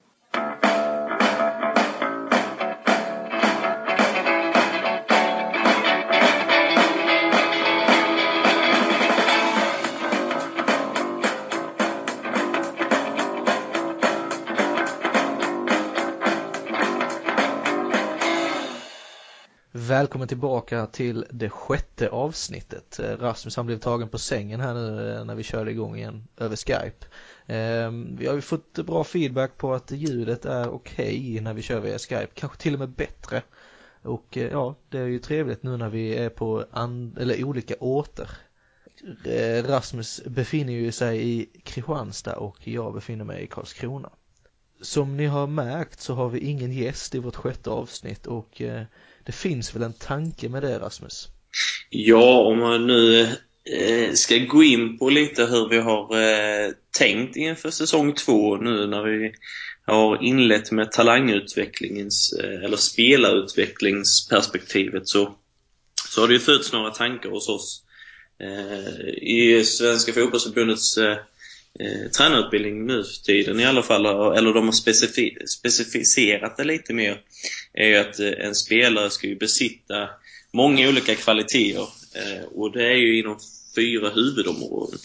Välkommen 19.98 20.28
tillbaka 20.28 20.86
till 20.86 21.26
det 21.30 21.50
sjätte 21.50 22.08
avsnittet. 22.08 22.98
Eh, 22.98 23.16
Rasmus 23.16 23.56
han 23.56 23.66
blev 23.66 23.78
tagen 23.78 24.08
på 24.08 24.18
sängen 24.18 24.60
här 24.60 24.74
nu 24.74 25.14
eh, 25.14 25.24
när 25.24 25.34
vi 25.34 25.42
körde 25.42 25.70
igång 25.70 25.96
igen 25.96 26.28
över 26.36 26.56
Skype. 26.56 27.06
Ehm, 27.46 28.16
vi 28.16 28.26
har 28.26 28.34
ju 28.34 28.40
fått 28.40 28.72
bra 28.72 29.04
feedback 29.04 29.56
på 29.56 29.74
att 29.74 29.90
ljudet 29.90 30.44
är 30.44 30.68
okej 30.68 31.18
okay 31.18 31.40
när 31.40 31.54
vi 31.54 31.62
kör 31.62 31.80
via 31.80 31.98
Skype, 31.98 32.28
kanske 32.34 32.58
till 32.58 32.74
och 32.74 32.80
med 32.80 32.88
bättre. 32.88 33.42
Och 34.02 34.36
eh, 34.36 34.50
ja, 34.52 34.74
det 34.88 34.98
är 34.98 35.06
ju 35.06 35.18
trevligt 35.18 35.62
nu 35.62 35.76
när 35.76 35.88
vi 35.88 36.16
är 36.16 36.28
på 36.28 36.64
eller 37.18 37.44
olika 37.44 37.74
orter. 37.80 38.30
Rasmus 39.66 40.22
befinner 40.26 40.72
ju 40.72 40.92
sig 40.92 41.28
i 41.28 41.46
Kristianstad 41.64 42.36
och 42.36 42.68
jag 42.68 42.94
befinner 42.94 43.24
mig 43.24 43.42
i 43.42 43.46
Karlskrona. 43.46 44.10
Som 44.80 45.16
ni 45.16 45.26
har 45.26 45.46
märkt 45.46 46.00
så 46.00 46.14
har 46.14 46.28
vi 46.28 46.38
ingen 46.38 46.72
gäst 46.72 47.14
i 47.14 47.18
vårt 47.18 47.36
sjätte 47.36 47.70
avsnitt 47.70 48.26
och 48.26 48.62
det 49.28 49.32
finns 49.32 49.74
väl 49.74 49.82
en 49.82 49.92
tanke 49.92 50.48
med 50.48 50.62
det 50.62 50.78
Rasmus? 50.78 51.28
Ja, 51.90 52.40
om 52.40 52.58
man 52.58 52.86
nu 52.86 53.20
eh, 53.64 54.12
ska 54.12 54.38
gå 54.38 54.62
in 54.62 54.98
på 54.98 55.10
lite 55.10 55.46
hur 55.46 55.68
vi 55.68 55.78
har 55.78 56.20
eh, 56.20 56.70
tänkt 56.98 57.36
inför 57.36 57.70
säsong 57.70 58.14
två 58.14 58.56
nu 58.56 58.86
när 58.86 59.02
vi 59.02 59.32
har 59.86 60.24
inlett 60.24 60.72
med 60.72 60.92
talangutvecklingens, 60.92 62.32
eh, 62.32 62.64
eller 62.64 62.76
spelarutvecklingsperspektivet 62.76 65.08
så, 65.08 65.34
så 66.08 66.20
har 66.20 66.28
det 66.28 66.34
ju 66.34 66.40
fötts 66.40 66.72
några 66.72 66.90
tankar 66.90 67.30
hos 67.30 67.48
oss. 67.48 67.82
Eh, 68.40 69.08
I 69.08 69.64
Svenska 69.64 70.12
fotbollsförbundets 70.12 70.98
eh, 70.98 71.16
eh, 71.80 72.10
tränarutbildning 72.10 72.86
nu 72.86 73.04
för 73.04 73.24
tiden 73.24 73.60
i 73.60 73.64
alla 73.64 73.82
fall, 73.82 74.06
eller 74.36 74.52
de 74.52 74.64
har 74.64 74.72
specifi 74.72 75.36
specificerat 75.46 76.56
det 76.56 76.64
lite 76.64 76.94
mer, 76.94 77.20
är 77.74 77.88
ju 77.88 77.96
att 77.96 78.20
eh, 78.20 78.46
en 78.46 78.54
spelare 78.54 79.10
ska 79.10 79.26
ju 79.26 79.36
besitta 79.36 80.08
många 80.52 80.88
olika 80.88 81.14
kvaliteter 81.14 81.88
eh, 82.14 82.44
och 82.44 82.72
det 82.72 82.86
är 82.86 82.96
ju 82.96 83.18
inom 83.18 83.38
fyra 83.76 84.10
huvudområden. 84.10 84.98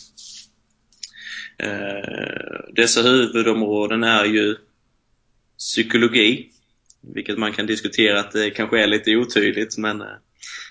Eh, 1.58 2.74
dessa 2.76 3.02
huvudområden 3.02 4.04
är 4.04 4.26
ju 4.26 4.56
psykologi, 5.58 6.50
vilket 7.14 7.38
man 7.38 7.54
kan 7.54 7.66
diskutera 7.66 8.20
att 8.20 8.32
det 8.32 8.50
kanske 8.50 8.84
är 8.84 8.88
lite 8.88 9.16
otydligt, 9.16 9.78
men 9.78 10.02
eh, 10.02 10.08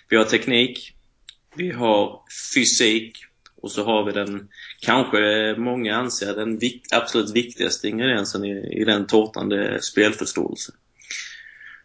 vi 0.09 0.16
har 0.16 0.25
teknik, 0.25 0.92
vi 1.56 1.71
har 1.71 2.21
fysik 2.54 3.18
och 3.62 3.71
så 3.71 3.85
har 3.85 4.04
vi 4.04 4.12
den, 4.12 4.49
kanske 4.81 5.54
många 5.59 5.97
anser, 5.97 6.35
den 6.35 6.59
vikt, 6.59 6.92
absolut 6.92 7.37
viktigaste 7.37 7.88
ingrediensen 7.88 8.45
i, 8.45 8.81
i 8.81 8.85
den 8.85 9.07
tårtan, 9.07 9.49
det 9.49 9.69
är 9.69 9.78
spelförståelse. 9.78 10.73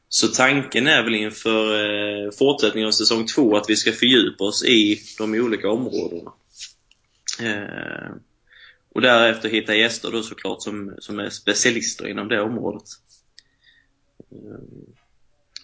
Så 0.09 0.27
tanken 0.27 0.87
är 0.87 1.03
väl 1.03 1.15
inför 1.15 1.85
eh, 2.25 2.31
fortsättningen 2.31 2.87
av 2.87 2.91
säsong 2.91 3.25
två 3.25 3.57
att 3.57 3.69
vi 3.69 3.75
ska 3.75 3.91
fördjupa 3.91 4.43
oss 4.43 4.65
i 4.65 4.99
de 5.17 5.33
olika 5.33 5.69
områdena. 5.69 6.33
Eh, 7.41 8.11
och 8.89 9.01
därefter 9.01 9.49
hitta 9.49 9.75
gäster 9.75 10.11
då 10.11 10.23
såklart 10.23 10.61
som, 10.61 10.95
som 10.99 11.19
är 11.19 11.29
specialister 11.29 12.07
inom 12.07 12.27
det 12.27 12.41
området. 12.41 12.87
Eh, 14.31 14.59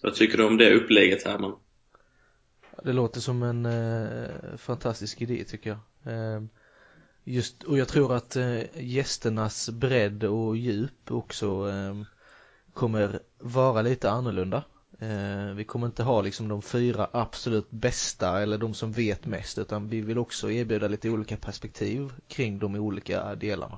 vad 0.02 0.16
tycker 0.16 0.38
du 0.38 0.44
om 0.44 0.58
det 0.58 0.74
upplägget 0.74 1.26
Herman? 1.26 1.56
Det 2.84 2.94
låter 2.94 3.22
som 3.22 3.44
en 3.44 3.66
eh, 3.66 4.58
fantastisk 4.58 5.22
idé 5.22 5.44
tycker 5.44 5.70
jag. 5.70 6.14
Eh, 6.14 6.44
just, 7.24 7.64
och 7.64 7.78
jag 7.78 7.88
tror 7.88 8.16
att 8.16 8.36
eh, 8.36 8.84
gästernas 8.84 9.70
bredd 9.70 10.24
och 10.24 10.58
djup 10.58 11.12
också 11.12 11.70
eh, 11.70 12.02
kommer 12.74 13.20
vara 13.38 13.82
lite 13.82 14.12
annorlunda. 14.12 14.64
Eh, 15.00 15.54
vi 15.56 15.64
kommer 15.64 15.88
inte 15.88 16.04
ha 16.04 16.22
liksom 16.22 16.48
de 16.48 16.62
fyra 16.62 17.08
absolut 17.12 17.72
bästa 17.72 18.42
eller 18.42 18.58
de 18.58 18.74
som 18.74 18.92
vet 18.92 19.26
mest 19.26 19.58
utan 19.58 19.90
vi 19.90 20.02
vill 20.02 20.18
också 20.18 20.52
erbjuda 20.52 20.88
lite 20.88 21.10
olika 21.10 21.38
perspektiv 21.38 22.14
kring 22.28 22.60
de 22.60 22.76
olika 22.76 23.36
delarna. 23.36 23.78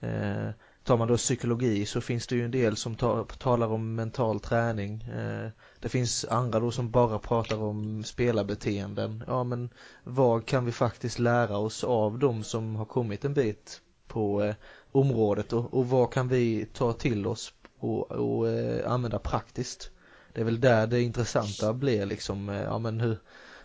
Eh, 0.00 0.50
Tar 0.84 0.96
man 0.96 1.08
då 1.08 1.16
psykologi 1.16 1.86
så 1.86 2.00
finns 2.00 2.26
det 2.26 2.34
ju 2.36 2.44
en 2.44 2.50
del 2.50 2.76
som 2.76 2.94
ta, 2.94 3.24
talar 3.24 3.66
om 3.66 3.94
mental 3.94 4.40
träning. 4.40 5.02
Eh, 5.02 5.48
det 5.80 5.88
finns 5.88 6.24
andra 6.24 6.60
då 6.60 6.70
som 6.70 6.90
bara 6.90 7.18
pratar 7.18 7.62
om 7.62 8.04
spelarbeteenden. 8.04 9.24
Ja 9.26 9.44
men 9.44 9.70
vad 10.04 10.46
kan 10.46 10.64
vi 10.64 10.72
faktiskt 10.72 11.18
lära 11.18 11.58
oss 11.58 11.84
av 11.84 12.18
de 12.18 12.44
som 12.44 12.76
har 12.76 12.84
kommit 12.84 13.24
en 13.24 13.34
bit 13.34 13.80
på 14.06 14.42
eh, 14.42 14.54
området 14.92 15.52
och, 15.52 15.74
och 15.74 15.88
vad 15.88 16.12
kan 16.12 16.28
vi 16.28 16.66
ta 16.72 16.92
till 16.92 17.26
oss 17.26 17.52
och, 17.78 18.10
och 18.10 18.48
eh, 18.48 18.92
använda 18.92 19.18
praktiskt. 19.18 19.90
Det 20.32 20.40
är 20.40 20.44
väl 20.44 20.60
där 20.60 20.86
det 20.86 21.02
intressanta 21.02 21.72
blir 21.72 22.06
liksom, 22.06 22.48
eh, 22.48 22.62
ja 22.62 22.78
men 22.78 23.00
hur, 23.00 23.18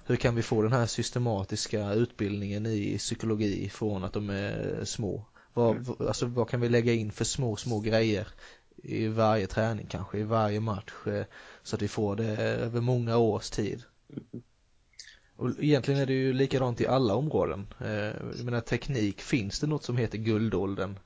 hur 0.05 0.15
kan 0.15 0.35
vi 0.35 0.41
få 0.41 0.61
den 0.61 0.73
här 0.73 0.85
systematiska 0.85 1.93
utbildningen 1.93 2.65
i 2.65 2.97
psykologi 2.97 3.69
från 3.69 4.03
att 4.03 4.13
de 4.13 4.29
är 4.29 4.81
små 4.85 5.25
vad, 5.55 5.75
mm. 5.75 5.95
alltså, 5.99 6.25
vad 6.25 6.49
kan 6.49 6.61
vi 6.61 6.69
lägga 6.69 6.93
in 6.93 7.11
för 7.11 7.25
små, 7.25 7.55
små 7.55 7.79
grejer 7.79 8.27
i 8.83 9.07
varje 9.07 9.47
träning 9.47 9.87
kanske, 9.89 10.17
i 10.17 10.23
varje 10.23 10.59
match 10.59 10.93
eh, 11.07 11.23
så 11.63 11.75
att 11.75 11.81
vi 11.81 11.87
får 11.87 12.15
det 12.15 12.37
över 12.37 12.81
många 12.81 13.17
års 13.17 13.49
tid. 13.49 13.83
Och 15.35 15.49
egentligen 15.59 16.01
är 16.01 16.05
det 16.05 16.13
ju 16.13 16.33
likadant 16.33 16.81
i 16.81 16.87
alla 16.87 17.15
områden. 17.15 17.67
Eh, 17.79 17.89
jag 18.37 18.43
menar 18.43 18.61
teknik, 18.61 19.21
finns 19.21 19.59
det 19.59 19.67
något 19.67 19.83
som 19.83 19.97
heter 19.97 20.17
guldåldern? 20.17 20.99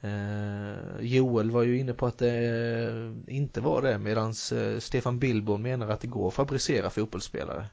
Eh, 0.00 1.00
Joel 1.00 1.50
var 1.50 1.62
ju 1.62 1.78
inne 1.78 1.94
på 1.94 2.06
att 2.06 2.18
det 2.18 3.14
inte 3.26 3.60
var 3.60 3.82
det 3.82 3.98
medan 3.98 4.34
Stefan 4.80 5.18
Billborn 5.18 5.62
menar 5.62 5.88
att 5.88 6.00
det 6.00 6.06
går 6.06 6.28
att 6.28 6.34
fabricera 6.34 6.90
fotbollsspelare. 6.90 7.66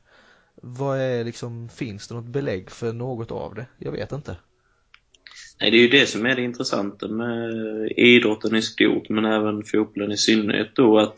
Vad 0.55 0.99
är 0.99 1.23
liksom, 1.23 1.69
finns 1.69 2.07
det 2.07 2.15
något 2.15 2.25
belägg 2.25 2.71
för 2.71 2.93
något 2.93 3.31
av 3.31 3.55
det? 3.55 3.65
Jag 3.77 3.91
vet 3.91 4.11
inte. 4.11 4.37
Nej, 5.59 5.71
det 5.71 5.77
är 5.77 5.81
ju 5.81 5.87
det 5.87 6.07
som 6.07 6.25
är 6.25 6.35
det 6.35 6.41
intressanta 6.41 7.07
med 7.07 7.51
idrotten 7.97 8.55
i 8.55 8.61
stort, 8.61 9.09
men 9.09 9.25
även 9.25 9.63
fotbollen 9.63 10.11
i 10.11 10.17
synnerhet 10.17 10.75
då, 10.75 10.99
att 10.99 11.17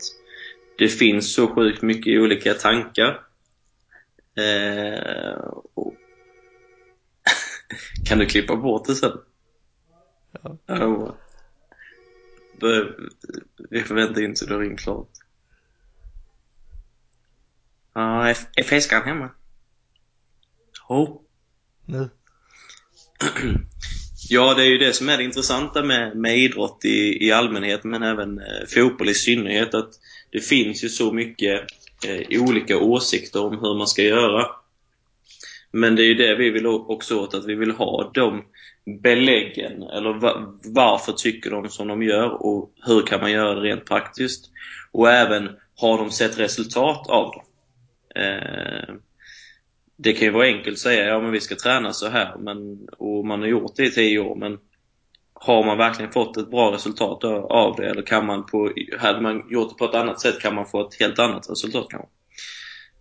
det 0.78 0.88
finns 0.88 1.34
så 1.34 1.46
sjukt 1.46 1.82
mycket 1.82 2.20
olika 2.20 2.54
tankar. 2.54 3.20
Eh, 4.34 5.38
och... 5.74 5.94
kan 8.08 8.18
du 8.18 8.26
klippa 8.26 8.56
bort 8.56 8.86
det 8.86 8.94
sen? 8.94 9.18
Ja. 10.42 10.58
Oh. 10.76 11.14
Vi 13.70 13.82
får 13.82 13.94
vänta 13.94 14.22
in 14.22 14.36
så 14.36 14.46
du 14.46 14.54
har 14.54 14.60
ringt 14.60 14.80
klart. 14.80 15.08
Ja, 17.92 18.28
är, 18.28 18.62
fiskaren 18.62 19.08
hemma? 19.08 19.30
Jo. 20.88 21.24
Nu. 21.84 22.10
Ja, 24.30 24.54
det 24.54 24.62
är 24.62 24.66
ju 24.66 24.78
det 24.78 24.92
som 24.92 25.08
är 25.08 25.16
det 25.16 25.24
intressanta 25.24 25.82
med, 25.82 26.16
med 26.16 26.38
idrott 26.38 26.84
i, 26.84 27.26
i 27.26 27.32
allmänhet, 27.32 27.84
men 27.84 28.02
även 28.02 28.38
eh, 28.38 28.66
fotboll 28.74 29.08
i 29.08 29.14
synnerhet, 29.14 29.74
att 29.74 29.90
det 30.30 30.40
finns 30.40 30.84
ju 30.84 30.88
så 30.88 31.12
mycket 31.12 31.60
eh, 32.06 32.42
olika 32.42 32.78
åsikter 32.78 33.44
om 33.44 33.52
hur 33.52 33.78
man 33.78 33.86
ska 33.86 34.02
göra. 34.02 34.46
Men 35.70 35.96
det 35.96 36.02
är 36.02 36.06
ju 36.06 36.14
det 36.14 36.34
vi 36.34 36.50
vill 36.50 36.66
också 36.66 37.20
åt, 37.20 37.34
att 37.34 37.46
vi 37.46 37.54
vill 37.54 37.70
ha 37.70 38.10
de 38.14 38.44
beläggen, 39.02 39.82
eller 39.82 40.12
va, 40.12 40.58
varför 40.64 41.12
tycker 41.12 41.50
de 41.50 41.68
som 41.68 41.88
de 41.88 42.02
gör 42.02 42.46
och 42.46 42.72
hur 42.86 43.02
kan 43.02 43.20
man 43.20 43.32
göra 43.32 43.54
det 43.54 43.60
rent 43.60 43.84
praktiskt? 43.84 44.50
Och 44.92 45.10
även, 45.10 45.50
har 45.76 45.98
de 45.98 46.10
sett 46.10 46.38
resultat 46.38 47.10
av 47.10 47.34
det? 47.34 48.20
Eh, 48.20 48.94
det 49.98 50.12
kan 50.12 50.26
ju 50.26 50.30
vara 50.32 50.46
enkelt 50.46 50.74
att 50.74 50.78
säga, 50.78 51.06
ja 51.06 51.20
men 51.20 51.30
vi 51.30 51.40
ska 51.40 51.56
träna 51.56 51.92
så 51.92 52.08
här, 52.08 52.36
men, 52.38 52.88
och 52.98 53.26
man 53.26 53.40
har 53.40 53.46
gjort 53.48 53.76
det 53.76 53.84
i 53.84 53.90
tio 53.90 54.18
år, 54.18 54.36
men 54.36 54.58
har 55.34 55.64
man 55.66 55.78
verkligen 55.78 56.12
fått 56.12 56.36
ett 56.36 56.50
bra 56.50 56.72
resultat 56.74 57.24
av 57.50 57.76
det? 57.76 57.86
Eller 57.90 58.02
kan 58.02 58.26
man 58.26 58.46
på, 58.46 58.72
hade 58.98 59.20
man 59.20 59.42
gjort 59.50 59.68
det 59.68 59.74
på 59.78 59.84
ett 59.84 59.94
annat 59.94 60.20
sätt 60.20 60.40
kan 60.40 60.54
man 60.54 60.66
få 60.66 60.88
ett 60.88 61.00
helt 61.00 61.18
annat 61.18 61.50
resultat 61.50 61.86
kanske. 61.90 62.08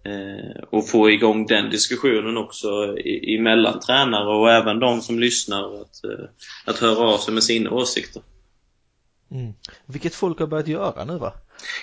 eh, 0.05 0.63
och 0.71 0.89
få 0.89 1.09
igång 1.09 1.45
den 1.45 1.69
diskussionen 1.69 2.37
också 2.37 2.97
i, 2.97 3.35
emellan 3.39 3.79
tränare 3.79 4.37
och 4.37 4.51
även 4.51 4.79
de 4.79 5.01
som 5.01 5.19
lyssnar 5.19 5.81
att, 5.81 6.03
eh, 6.03 6.25
att 6.65 6.79
höra 6.79 6.99
av 7.13 7.17
sig 7.17 7.33
med 7.33 7.43
sina 7.43 7.71
åsikter. 7.71 8.21
Mm. 9.31 9.53
Vilket 9.85 10.15
folk 10.15 10.39
har 10.39 10.47
börjat 10.47 10.67
göra 10.67 11.05
nu 11.05 11.17
va? 11.17 11.33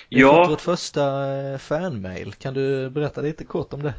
Vi 0.09 0.21
har 0.21 0.33
fått 0.33 0.49
vårt 0.49 0.61
första 0.61 1.33
eh, 1.35 1.57
fanmail. 1.57 2.33
Kan 2.33 2.53
du 2.53 2.89
berätta 2.89 3.21
lite 3.21 3.45
kort 3.45 3.73
om 3.73 3.83
det? 3.83 3.93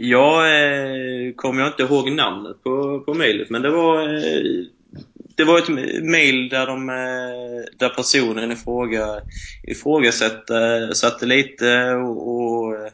Jag 0.00 0.62
eh, 0.62 1.34
kommer 1.36 1.60
jag 1.60 1.68
inte 1.68 1.82
ihåg 1.82 2.12
namnet 2.12 2.62
på, 2.62 3.00
på 3.00 3.14
mejlet 3.14 3.50
men 3.50 3.62
det 3.62 3.70
var 3.70 4.02
eh, 4.02 4.64
det 5.36 5.44
var 5.44 5.58
ett 5.58 5.68
mejl 6.02 6.48
där, 6.48 6.66
de, 6.66 6.88
eh, 6.88 7.64
där 7.76 7.88
personen 7.88 8.52
i 8.52 8.56
fråga 8.56 9.20
ifrågasatte 9.62 10.90
satte 10.94 11.26
lite 11.26 11.90
och, 11.90 12.28
och 12.28 12.74
eh, 12.74 12.92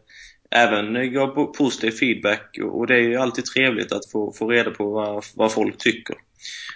även 0.51 1.13
gav 1.13 1.53
positiv 1.53 1.91
feedback 1.91 2.59
och 2.63 2.87
det 2.87 2.95
är 2.95 3.01
ju 3.01 3.17
alltid 3.17 3.45
trevligt 3.45 3.93
att 3.93 4.11
få, 4.13 4.33
få 4.33 4.49
reda 4.49 4.71
på 4.71 4.91
vad, 4.91 5.25
vad 5.35 5.53
folk 5.53 5.79
tycker. 5.79 6.17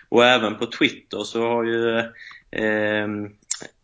Och 0.08 0.24
även 0.24 0.58
på 0.58 0.66
Twitter 0.66 1.24
så 1.24 1.42
har 1.42 1.64
ju 1.64 1.98
eh, 2.50 3.08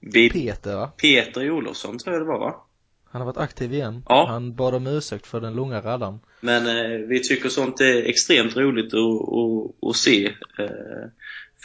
vi, 0.00 0.30
Peter 0.30 0.76
va? 0.76 0.86
Peter 0.86 1.50
Olofsson 1.50 1.98
tror 1.98 2.14
jag 2.14 2.22
det 2.22 2.28
var 2.28 2.38
va? 2.38 2.63
Han 3.14 3.20
har 3.20 3.26
varit 3.26 3.36
aktiv 3.36 3.72
igen. 3.72 4.02
Ja. 4.08 4.26
Han 4.28 4.54
bad 4.54 4.74
om 4.74 4.86
ursäkt 4.86 5.26
för 5.26 5.40
den 5.40 5.54
långa 5.54 5.80
raddan. 5.80 6.20
Men 6.40 6.66
eh, 6.66 6.98
vi 6.98 7.22
tycker 7.22 7.48
sånt 7.48 7.80
är 7.80 8.02
extremt 8.08 8.56
roligt 8.56 8.94
att, 8.94 9.00
att, 9.00 9.90
att 9.90 9.96
se. 9.96 10.26
Eh, 10.58 11.08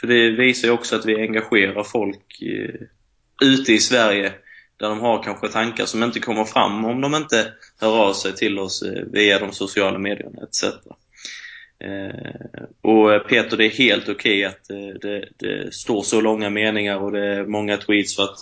för 0.00 0.06
det 0.06 0.30
visar 0.30 0.68
ju 0.68 0.74
också 0.74 0.96
att 0.96 1.06
vi 1.06 1.22
engagerar 1.22 1.84
folk 1.84 2.42
eh, 2.42 2.80
ute 3.42 3.72
i 3.72 3.78
Sverige 3.78 4.32
där 4.76 4.88
de 4.88 5.00
har 5.00 5.22
kanske 5.22 5.48
tankar 5.48 5.84
som 5.86 6.02
inte 6.02 6.20
kommer 6.20 6.44
fram 6.44 6.84
om 6.84 7.00
de 7.00 7.14
inte 7.14 7.52
hör 7.80 8.08
av 8.08 8.12
sig 8.12 8.32
till 8.32 8.58
oss 8.58 8.82
eh, 8.82 9.04
via 9.12 9.38
de 9.38 9.52
sociala 9.52 9.98
medierna 9.98 10.42
etc. 10.42 10.64
Eh, 11.84 12.62
och 12.82 13.28
Peter, 13.28 13.56
det 13.56 13.66
är 13.66 13.70
helt 13.70 14.08
okej 14.08 14.14
okay 14.14 14.44
att 14.44 14.70
eh, 14.70 15.00
det, 15.00 15.28
det, 15.38 15.74
står 15.74 16.02
så 16.02 16.20
långa 16.20 16.50
meningar 16.50 16.96
och 16.96 17.12
det 17.12 17.26
är 17.26 17.46
många 17.46 17.76
tweets 17.76 18.16
för 18.16 18.22
att 18.22 18.38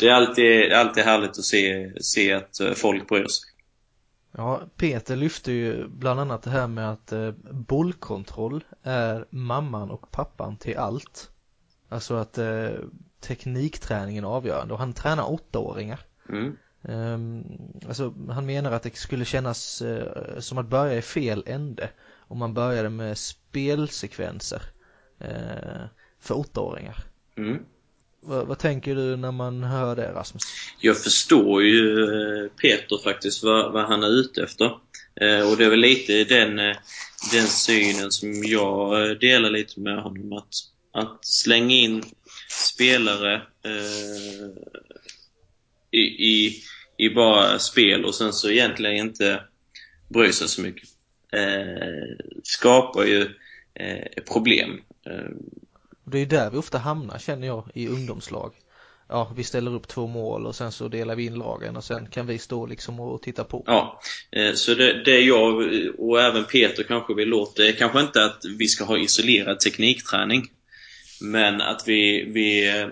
det 0.00 0.08
är 0.08 0.12
alltid, 0.12 0.72
alltid 0.72 1.04
härligt 1.04 1.30
att 1.30 1.44
se, 1.44 1.92
se 2.00 2.32
att 2.32 2.60
eh, 2.60 2.72
folk 2.72 3.08
bryr 3.08 3.26
sig. 3.26 3.50
Ja, 4.36 4.62
Peter 4.76 5.16
lyfte 5.16 5.52
ju 5.52 5.88
bland 5.88 6.20
annat 6.20 6.42
det 6.42 6.50
här 6.50 6.66
med 6.66 6.90
att 6.90 7.12
eh, 7.12 7.30
bollkontroll 7.50 8.64
är 8.82 9.26
mamman 9.30 9.90
och 9.90 10.10
pappan 10.10 10.56
till 10.56 10.76
allt. 10.76 11.30
Alltså 11.88 12.14
att 12.14 12.38
eh, 12.38 12.70
teknikträningen 13.20 14.24
är 14.24 14.28
avgörande 14.28 14.74
och 14.74 14.80
han 14.80 14.92
tränar 14.92 15.30
åttaåringar. 15.30 16.00
Mm. 16.28 16.56
Um, 16.82 17.44
alltså 17.86 18.14
han 18.28 18.46
menar 18.46 18.72
att 18.72 18.82
det 18.82 18.96
skulle 18.96 19.24
kännas 19.24 19.82
uh, 19.82 20.38
som 20.38 20.58
att 20.58 20.66
börja 20.66 20.94
i 20.94 21.02
fel 21.02 21.44
ände 21.46 21.90
om 22.16 22.38
man 22.38 22.54
började 22.54 22.90
med 22.90 23.18
spelsekvenser 23.18 24.62
uh, 25.24 25.86
för 26.20 26.38
åttaåringar. 26.38 27.04
Mm. 27.36 27.64
Vad, 28.28 28.46
vad, 28.46 28.58
tänker 28.58 28.94
du 28.94 29.16
när 29.16 29.32
man 29.32 29.62
hör 29.62 29.96
det 29.96 30.12
Rasmus? 30.12 30.42
Jag 30.80 31.02
förstår 31.02 31.62
ju 31.62 32.02
eh, 32.02 32.50
Peter 32.50 32.98
faktiskt 33.04 33.42
vad, 33.42 33.72
vad 33.72 33.84
han 33.84 34.02
är 34.02 34.20
ute 34.20 34.42
efter. 34.42 34.64
Eh, 35.20 35.50
och 35.50 35.56
det 35.56 35.64
är 35.64 35.70
väl 35.70 35.80
lite 35.80 36.24
den, 36.24 36.58
eh, 36.58 36.76
den 37.32 37.46
synen 37.46 38.10
som 38.10 38.44
jag 38.44 39.10
eh, 39.10 39.16
delar 39.16 39.50
lite 39.50 39.80
med 39.80 40.02
honom. 40.02 40.32
Att, 40.32 40.54
att 40.92 41.24
slänga 41.26 41.74
in 41.74 42.02
spelare 42.50 43.34
eh, 43.64 44.50
i, 45.90 46.00
i, 46.28 46.62
i, 46.96 47.10
bara 47.10 47.58
spel 47.58 48.04
och 48.04 48.14
sen 48.14 48.32
så 48.32 48.50
egentligen 48.50 48.96
inte 48.96 49.42
bry 50.08 50.32
sig 50.32 50.48
så 50.48 50.60
mycket. 50.60 50.88
Eh, 51.32 52.26
skapar 52.42 53.04
ju 53.04 53.22
eh, 53.74 54.22
problem. 54.28 54.80
Och 56.06 56.12
det 56.12 56.18
är 56.18 56.26
där 56.26 56.50
vi 56.50 56.56
ofta 56.56 56.78
hamnar 56.78 57.18
känner 57.18 57.46
jag 57.46 57.70
i 57.74 57.88
ungdomslag. 57.88 58.52
Ja, 59.08 59.32
vi 59.36 59.44
ställer 59.44 59.74
upp 59.74 59.88
två 59.88 60.06
mål 60.06 60.46
och 60.46 60.54
sen 60.54 60.72
så 60.72 60.88
delar 60.88 61.16
vi 61.16 61.24
in 61.24 61.34
lagen 61.34 61.76
och 61.76 61.84
sen 61.84 62.06
kan 62.06 62.26
vi 62.26 62.38
stå 62.38 62.66
liksom 62.66 63.00
och 63.00 63.22
titta 63.22 63.44
på. 63.44 63.62
Ja, 63.66 64.00
eh, 64.30 64.52
så 64.54 64.74
det, 64.74 65.04
det 65.04 65.20
jag 65.20 65.54
och 65.98 66.20
även 66.20 66.44
Peter 66.44 66.82
kanske 66.82 67.14
vill 67.14 67.34
åt, 67.34 67.56
det 67.56 67.68
är 67.68 67.72
kanske 67.72 68.00
inte 68.00 68.24
att 68.24 68.44
vi 68.58 68.68
ska 68.68 68.84
ha 68.84 68.98
isolerad 68.98 69.60
teknikträning. 69.60 70.42
Men 71.20 71.60
att 71.60 71.88
vi, 71.88 72.24
vi 72.34 72.68
eh, 72.68 72.88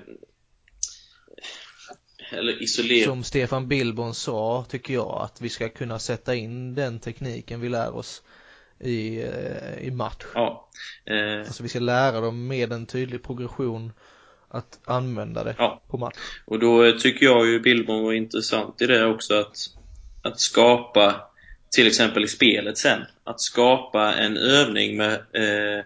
eller 2.30 2.62
isolera. 2.62 3.04
Som 3.04 3.24
Stefan 3.24 3.68
Billborn 3.68 4.14
sa 4.14 4.66
tycker 4.68 4.94
jag 4.94 5.22
att 5.22 5.40
vi 5.40 5.48
ska 5.48 5.68
kunna 5.68 5.98
sätta 5.98 6.34
in 6.34 6.74
den 6.74 7.00
tekniken 7.00 7.60
vi 7.60 7.68
lär 7.68 7.94
oss 7.94 8.22
i, 8.80 9.22
eh, 9.22 9.86
i 9.86 9.90
match. 9.90 10.24
Ja. 10.34 10.68
Eh. 11.04 11.38
Alltså 11.38 11.62
vi 11.62 11.68
ska 11.68 11.78
lära 11.78 12.20
dem 12.20 12.46
med 12.46 12.72
en 12.72 12.86
tydlig 12.86 13.22
progression 13.22 13.92
att 14.48 14.78
använda 14.84 15.44
det 15.44 15.54
ja. 15.58 15.82
på 15.88 15.96
match. 15.96 16.16
Och 16.44 16.58
då 16.58 16.92
tycker 16.92 17.26
jag 17.26 17.46
ju 17.46 17.60
Billborn 17.60 18.04
var 18.04 18.12
intressant 18.12 18.82
i 18.82 18.86
det 18.86 19.06
också 19.06 19.34
att, 19.34 19.56
att 20.22 20.40
skapa, 20.40 21.14
till 21.70 21.86
exempel 21.86 22.24
i 22.24 22.28
spelet 22.28 22.78
sen, 22.78 23.00
att 23.24 23.40
skapa 23.40 24.14
en 24.14 24.36
övning 24.36 24.96
med 24.96 25.12
eh, 25.12 25.84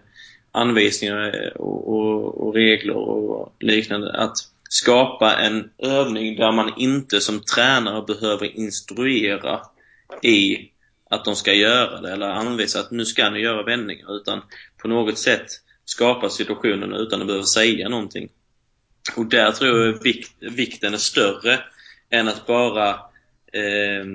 anvisningar 0.51 1.53
och, 1.57 1.87
och, 1.87 2.47
och, 2.47 2.53
regler 2.53 2.95
och 2.95 3.55
liknande. 3.59 4.11
Att 4.17 4.37
skapa 4.69 5.35
en 5.35 5.69
övning 5.77 6.35
där 6.35 6.51
man 6.51 6.73
inte 6.77 7.21
som 7.21 7.39
tränare 7.39 8.03
behöver 8.07 8.57
instruera 8.59 9.61
i 10.21 10.69
att 11.09 11.25
de 11.25 11.35
ska 11.35 11.53
göra 11.53 12.01
det 12.01 12.11
eller 12.11 12.27
anvisa 12.27 12.79
att 12.79 12.91
nu 12.91 13.05
ska 13.05 13.29
ni 13.29 13.39
göra 13.39 13.63
vändningar 13.63 14.15
utan 14.15 14.41
på 14.77 14.87
något 14.87 15.17
sätt 15.17 15.47
skapa 15.85 16.29
situationen 16.29 16.93
utan 16.93 17.21
att 17.21 17.27
behöva 17.27 17.45
säga 17.45 17.89
någonting. 17.89 18.29
Och 19.15 19.25
där 19.25 19.51
tror 19.51 19.85
jag 19.85 20.03
vikt, 20.03 20.31
vikten 20.39 20.93
är 20.93 20.97
större 20.97 21.59
än 22.09 22.27
att 22.27 22.45
bara 22.45 22.89
eh, 23.53 24.05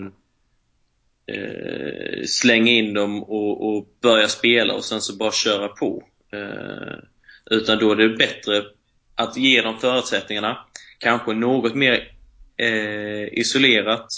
eh, 1.36 2.24
slänga 2.26 2.72
in 2.72 2.94
dem 2.94 3.22
och, 3.22 3.76
och, 3.76 3.88
börja 4.00 4.28
spela 4.28 4.74
och 4.74 4.84
sen 4.84 5.00
så 5.00 5.16
bara 5.16 5.32
köra 5.32 5.68
på. 5.68 6.04
Eh, 6.32 6.98
utan 7.50 7.78
då 7.78 7.92
är 7.92 7.96
det 7.96 8.08
bättre 8.08 8.64
att 9.14 9.36
ge 9.36 9.62
dem 9.62 9.78
förutsättningarna, 9.78 10.58
kanske 10.98 11.32
något 11.32 11.74
mer 11.74 12.12
eh, 12.56 13.38
isolerat 13.38 14.08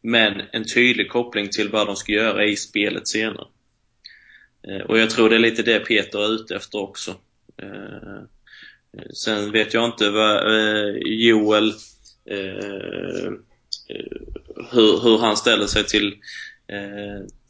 men 0.00 0.42
en 0.52 0.64
tydlig 0.64 1.10
koppling 1.10 1.48
till 1.48 1.68
vad 1.68 1.86
de 1.86 1.96
ska 1.96 2.12
göra 2.12 2.44
i 2.44 2.56
spelet 2.56 3.08
senare. 3.08 3.46
Eh, 4.68 4.80
och 4.80 4.98
jag 4.98 5.10
tror 5.10 5.30
det 5.30 5.36
är 5.36 5.40
lite 5.40 5.62
det 5.62 5.80
Peter 5.80 6.18
är 6.18 6.34
ute 6.34 6.56
efter 6.56 6.78
också. 6.78 7.16
Eh, 7.56 8.22
sen 9.14 9.52
vet 9.52 9.74
jag 9.74 9.84
inte 9.84 10.10
vad 10.10 10.36
eh, 10.36 10.96
Joel 11.04 11.74
hur, 14.70 15.02
hur 15.02 15.18
han 15.18 15.36
ställer 15.36 15.66
sig 15.66 15.84
till, 15.84 16.16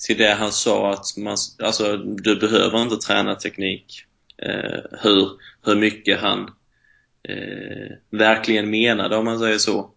till 0.07 0.19
det 0.19 0.35
han 0.35 0.53
sa 0.53 0.93
att 0.93 1.17
man, 1.17 1.37
alltså 1.59 1.97
du 1.97 2.37
behöver 2.37 2.83
inte 2.83 2.97
träna 2.97 3.35
teknik. 3.35 4.05
Hur, 5.03 5.31
hur 5.65 5.77
mycket 5.77 6.21
han 6.21 6.51
verkligen 8.11 8.71
menade 8.71 9.17
om 9.17 9.25
man 9.25 9.39
säger 9.39 9.59
så. 9.59 9.91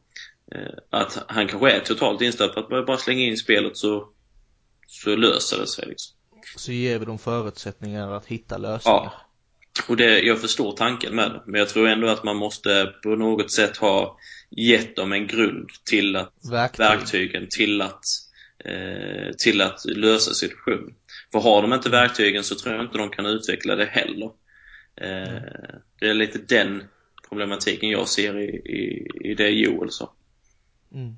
Eh, 0.55 0.73
att 0.89 1.23
han 1.27 1.47
kanske 1.47 1.71
är 1.71 1.79
totalt 1.79 2.21
inställd 2.21 2.53
på 2.53 2.59
att 2.59 2.85
bara 2.85 2.97
slänga 2.97 3.21
in 3.21 3.37
spelet 3.37 3.77
så, 3.77 4.09
så 4.87 5.15
löser 5.15 5.59
det 5.59 5.67
sig 5.67 5.85
liksom. 5.87 6.17
Så 6.55 6.71
ger 6.71 6.99
vi 6.99 7.05
dem 7.05 7.19
förutsättningar 7.19 8.11
att 8.11 8.25
hitta 8.25 8.57
lösningar. 8.57 8.99
Ja. 9.03 9.13
Och 9.87 9.97
det, 9.97 10.19
jag 10.19 10.41
förstår 10.41 10.71
tanken 10.71 11.15
med 11.15 11.31
det, 11.31 11.41
men 11.45 11.59
jag 11.59 11.69
tror 11.69 11.87
ändå 11.87 12.07
att 12.07 12.23
man 12.23 12.35
måste 12.35 12.93
på 13.03 13.09
något 13.09 13.51
sätt 13.51 13.77
ha 13.77 14.17
gett 14.49 14.95
dem 14.95 15.13
en 15.13 15.27
grund 15.27 15.69
till 15.85 16.15
att 16.15 16.33
Verktyg. 16.51 16.85
verktygen 16.85 17.47
till 17.49 17.81
att 17.81 18.03
eh, 18.65 19.31
till 19.37 19.61
att 19.61 19.85
lösa 19.85 20.33
situationen. 20.33 20.93
För 21.31 21.39
har 21.39 21.61
de 21.61 21.73
inte 21.73 21.89
verktygen 21.89 22.43
så 22.43 22.55
tror 22.55 22.75
jag 22.75 22.85
inte 22.85 22.97
de 22.97 23.09
kan 23.09 23.25
utveckla 23.25 23.75
det 23.75 23.85
heller. 23.85 24.31
Eh, 25.01 25.29
mm. 25.29 25.43
Det 25.99 26.09
är 26.09 26.13
lite 26.13 26.37
den 26.37 26.83
problematiken 27.29 27.89
jag 27.89 28.07
ser 28.07 28.37
i, 28.37 28.49
i, 28.49 29.07
i 29.29 29.33
det 29.33 29.49
Joel 29.49 29.91
sa. 29.91 30.13
Mm. 30.91 31.17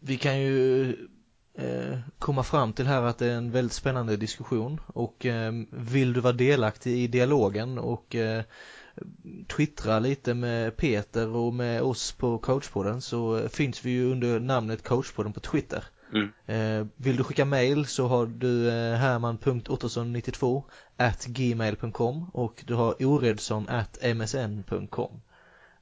Vi 0.00 0.16
kan 0.16 0.40
ju 0.40 0.90
eh, 1.54 1.98
komma 2.18 2.42
fram 2.42 2.72
till 2.72 2.86
här 2.86 3.02
att 3.02 3.18
det 3.18 3.26
är 3.26 3.36
en 3.36 3.50
väldigt 3.50 3.72
spännande 3.72 4.16
diskussion 4.16 4.80
och 4.86 5.26
eh, 5.26 5.52
vill 5.70 6.12
du 6.12 6.20
vara 6.20 6.32
delaktig 6.32 6.98
i 6.98 7.06
dialogen 7.06 7.78
och 7.78 8.14
eh, 8.14 8.44
twittra 9.48 9.98
lite 9.98 10.34
med 10.34 10.76
Peter 10.76 11.28
och 11.28 11.54
med 11.54 11.82
oss 11.82 12.12
på 12.12 12.38
coachpodden 12.38 13.00
så 13.00 13.48
finns 13.48 13.84
vi 13.84 13.90
ju 13.90 14.12
under 14.12 14.40
namnet 14.40 14.84
coachpodden 14.84 15.32
på 15.32 15.40
Twitter. 15.40 15.84
Mm. 16.12 16.28
Eh, 16.46 16.86
vill 16.96 17.16
du 17.16 17.24
skicka 17.24 17.44
mail 17.44 17.86
så 17.86 18.06
har 18.06 18.26
du 18.26 18.68
eh, 18.68 18.96
herman.ottosson92 18.96 20.62
at 20.96 21.26
gmail.com 21.26 22.30
och 22.32 22.64
du 22.66 22.74
har 22.74 23.04
oredsson 23.04 23.68
at 23.68 23.98
msn.com 24.16 25.20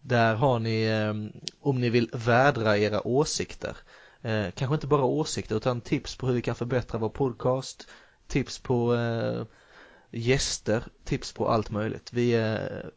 där 0.00 0.34
har 0.34 0.58
ni, 0.58 0.84
ehm, 0.84 1.32
om 1.60 1.80
ni 1.80 1.90
vill 1.90 2.10
vädra 2.12 2.78
era 2.78 3.06
åsikter, 3.06 3.76
eh, 4.22 4.50
kanske 4.54 4.74
inte 4.74 4.86
bara 4.86 5.04
åsikter 5.04 5.56
utan 5.56 5.80
tips 5.80 6.16
på 6.16 6.26
hur 6.26 6.34
vi 6.34 6.42
kan 6.42 6.54
förbättra 6.54 6.98
vår 6.98 7.08
podcast, 7.08 7.88
tips 8.26 8.58
på 8.58 8.94
eh, 8.94 9.44
gäster, 10.10 10.84
tips 11.04 11.32
på 11.32 11.48
allt 11.48 11.70
möjligt. 11.70 12.12
Vi 12.12 12.34
är 12.34 12.90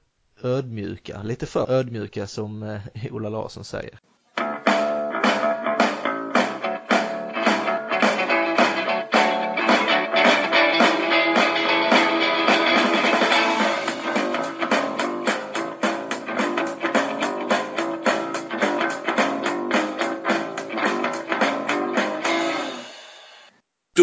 ödmjuka, 0.44 1.24
lite 1.24 1.46
för 1.46 1.72
ödmjuka 1.72 2.28
som 2.28 2.64
eh, 2.64 2.82
Ola 3.12 3.30
Larsson 3.30 3.64
säger. 3.64 4.00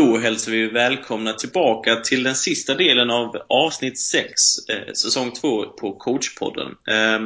Då 0.08 0.18
hälsar 0.18 0.52
vi 0.52 0.68
välkomna 0.68 1.32
tillbaka 1.32 1.96
till 1.96 2.22
den 2.22 2.34
sista 2.34 2.74
delen 2.74 3.10
av 3.10 3.36
avsnitt 3.48 4.00
6, 4.00 4.32
eh, 4.68 4.92
säsong 4.92 5.32
2 5.32 5.64
på 5.64 5.92
coachpodden. 5.92 6.66
Eh, 6.66 7.18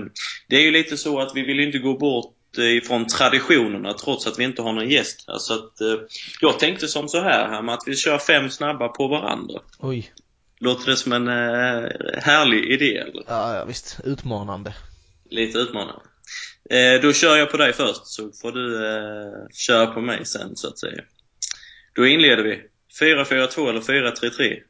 det 0.49 0.57
är 0.57 0.61
ju 0.61 0.71
lite 0.71 0.97
så 0.97 1.21
att 1.21 1.33
vi 1.35 1.43
vill 1.43 1.61
inte 1.61 1.79
gå 1.79 1.99
bort 1.99 2.59
ifrån 2.59 3.07
traditionerna 3.07 3.93
trots 3.93 4.27
att 4.27 4.39
vi 4.39 4.45
inte 4.45 4.63
har 4.63 4.73
någon 4.73 4.91
gäst 4.91 5.25
här. 5.29 5.39
Så 5.39 5.55
att, 5.55 5.81
eh, 5.81 5.95
jag 6.41 6.59
tänkte 6.59 6.89
som 6.89 7.09
så 7.09 7.21
här, 7.21 7.71
att 7.71 7.83
vi 7.87 7.97
kör 7.97 8.19
fem 8.19 8.51
snabba 8.51 8.89
på 8.89 9.09
varandra. 9.09 9.61
Oj. 9.79 10.13
Låter 10.61 10.91
det 10.91 10.97
som 10.97 11.13
en 11.13 11.29
eh, 11.29 11.91
härlig 12.23 12.71
idé 12.71 12.97
eller? 12.97 13.23
Ja, 13.27 13.57
ja 13.57 13.65
visst. 13.65 14.01
Utmanande. 14.05 14.75
Lite 15.31 15.59
utmanande. 15.59 16.03
Eh, 16.71 17.01
då 17.03 17.13
kör 17.13 17.37
jag 17.37 17.51
på 17.51 17.57
dig 17.57 17.73
först 17.73 18.07
så 18.07 18.31
får 18.43 18.53
du 18.53 18.87
eh, 18.87 19.49
köra 19.53 19.87
på 19.87 20.01
mig 20.01 20.25
sen 20.25 20.57
så 20.57 20.69
att 20.69 20.79
säga. 20.79 21.03
Då 21.95 22.07
inleder 22.07 22.43
vi. 22.43 22.72
4-4-2 23.01 23.69
eller 23.69 23.81
4-3-3? 23.81 24.63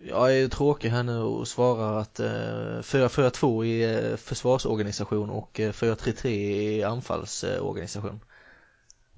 Jag 0.00 0.36
är 0.36 0.48
tråkig 0.48 0.88
här 0.88 1.02
nu 1.02 1.18
och 1.18 1.48
svarar 1.48 2.00
att 2.00 2.20
eh, 2.20 2.26
4-4-2 2.26 3.64
är 3.64 4.16
försvarsorganisation 4.16 5.30
och 5.30 5.60
eh, 5.60 5.72
4-3-3 5.72 6.26
är 6.26 6.86
anfallsorganisation. 6.86 8.20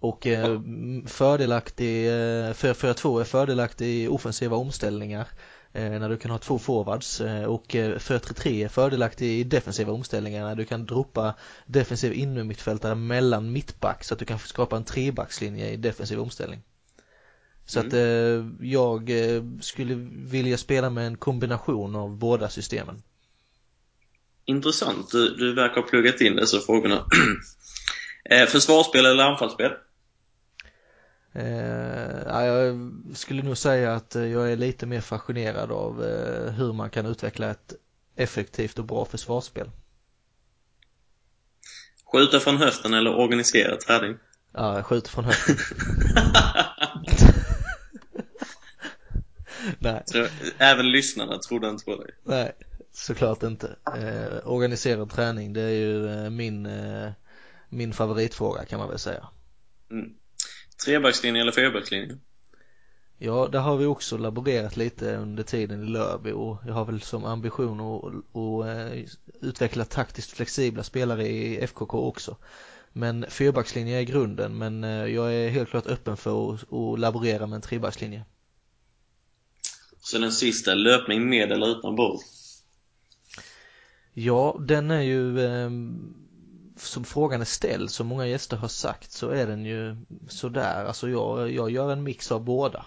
Och 0.00 0.26
eh, 0.26 0.60
fördelaktig, 1.06 2.06
eh, 2.06 2.52
4-4-2 2.52 3.20
är 3.20 3.24
fördelaktig 3.24 3.86
i 3.86 4.08
offensiva 4.08 4.56
omställningar 4.56 5.28
eh, 5.72 5.90
när 5.90 6.08
du 6.08 6.16
kan 6.16 6.30
ha 6.30 6.38
två 6.38 6.58
forwards 6.58 7.20
eh, 7.20 7.44
och 7.44 7.74
eh, 7.74 7.96
4-3-3 7.96 8.64
är 8.64 8.68
fördelaktig 8.68 9.26
i 9.40 9.44
defensiva 9.44 9.92
omställningar 9.92 10.44
när 10.44 10.54
du 10.54 10.64
kan 10.64 10.86
droppa 10.86 11.34
defensiv 11.66 12.12
innermittfältare 12.12 12.94
mellan 12.94 13.52
mittback 13.52 14.04
så 14.04 14.14
att 14.14 14.20
du 14.20 14.24
kan 14.24 14.38
skapa 14.38 14.76
en 14.76 14.84
trebackslinje 14.84 15.70
i 15.70 15.76
defensiv 15.76 16.20
omställning. 16.20 16.62
Så 17.70 17.80
att 17.80 17.92
eh, 17.92 18.46
jag 18.60 19.10
eh, 19.10 19.42
skulle 19.60 19.94
vilja 20.12 20.58
spela 20.58 20.90
med 20.90 21.06
en 21.06 21.16
kombination 21.16 21.96
av 21.96 22.16
båda 22.16 22.48
systemen. 22.48 23.02
Intressant. 24.44 25.10
Du, 25.10 25.36
du 25.36 25.54
verkar 25.54 25.80
ha 25.80 25.88
pluggat 25.88 26.20
in 26.20 26.36
dessa 26.36 26.60
frågorna. 26.60 27.06
eh, 28.30 28.46
försvarsspel 28.46 29.06
eller 29.06 29.24
anfallsspel? 29.24 29.70
Eh, 31.32 32.22
ja, 32.26 32.44
jag 32.44 32.90
skulle 33.14 33.42
nog 33.42 33.56
säga 33.58 33.94
att 33.94 34.16
eh, 34.16 34.26
jag 34.26 34.52
är 34.52 34.56
lite 34.56 34.86
mer 34.86 35.00
fascinerad 35.00 35.72
av 35.72 36.04
eh, 36.04 36.52
hur 36.52 36.72
man 36.72 36.90
kan 36.90 37.06
utveckla 37.06 37.50
ett 37.50 37.72
effektivt 38.16 38.78
och 38.78 38.84
bra 38.84 39.04
försvarsspel. 39.04 39.70
Skjuta 42.12 42.40
från 42.40 42.56
höften 42.56 42.94
eller 42.94 43.14
organisera 43.14 43.76
träning? 43.76 44.16
Ja, 44.52 44.76
jag 44.76 44.86
skjuter 44.86 45.10
från 45.10 45.24
höften. 45.24 45.56
Nej. 49.78 50.02
Så, 50.06 50.26
även 50.58 50.90
lyssnarna 50.90 51.38
trodde 51.38 51.68
inte 51.68 51.84
på 51.84 51.96
dig? 51.96 52.10
Nej, 52.24 52.52
såklart 52.92 53.42
inte. 53.42 53.76
Eh, 53.96 54.50
organiserad 54.52 55.10
träning, 55.10 55.52
det 55.52 55.60
är 55.60 55.70
ju 55.70 56.08
eh, 56.08 56.30
min, 56.30 56.66
eh, 56.66 57.10
min 57.68 57.92
favoritfråga 57.92 58.64
kan 58.64 58.78
man 58.78 58.88
väl 58.88 58.98
säga. 58.98 59.28
Mm. 59.90 60.14
Trebackslinje 60.84 61.40
eller 61.40 61.52
fyrbackslinje? 61.52 62.18
Ja, 63.22 63.48
där 63.52 63.58
har 63.58 63.76
vi 63.76 63.86
också 63.86 64.16
laborerat 64.16 64.76
lite 64.76 65.16
under 65.16 65.42
tiden 65.42 65.82
i 65.82 65.86
Lörby 65.86 66.32
och 66.32 66.56
jag 66.66 66.74
har 66.74 66.84
väl 66.84 67.00
som 67.00 67.24
ambition 67.24 67.80
att, 67.80 68.14
att 68.36 68.66
uh, 68.66 69.04
utveckla 69.40 69.84
taktiskt 69.84 70.30
flexibla 70.30 70.82
spelare 70.82 71.28
i 71.28 71.66
FKK 71.66 71.94
också. 71.94 72.36
Men 72.92 73.26
fyrbackslinje 73.28 73.98
är 73.98 74.02
grunden 74.02 74.58
men 74.58 74.84
uh, 74.84 75.06
jag 75.06 75.34
är 75.34 75.48
helt 75.48 75.68
klart 75.68 75.86
öppen 75.86 76.16
för 76.16 76.54
att, 76.54 76.72
att 76.72 76.98
laborera 77.00 77.46
med 77.46 77.56
en 77.56 77.62
trebackslinje. 77.62 78.24
Så 80.10 80.18
den 80.18 80.32
sista, 80.32 80.74
löpning 80.74 81.28
med 81.28 81.52
eller 81.52 81.78
utan 81.78 81.96
boll? 81.96 82.18
Ja, 84.12 84.56
den 84.60 84.90
är 84.90 85.00
ju 85.00 85.40
eh, 85.40 85.70
som 86.76 87.04
frågan 87.04 87.40
är 87.40 87.44
ställd, 87.44 87.90
som 87.90 88.06
många 88.06 88.26
gäster 88.26 88.56
har 88.56 88.68
sagt, 88.68 89.12
så 89.12 89.28
är 89.28 89.46
den 89.46 89.64
ju 89.64 89.96
sådär. 90.28 90.84
Alltså 90.84 91.08
jag, 91.08 91.50
jag 91.50 91.70
gör 91.70 91.92
en 91.92 92.02
mix 92.02 92.32
av 92.32 92.44
båda. 92.44 92.84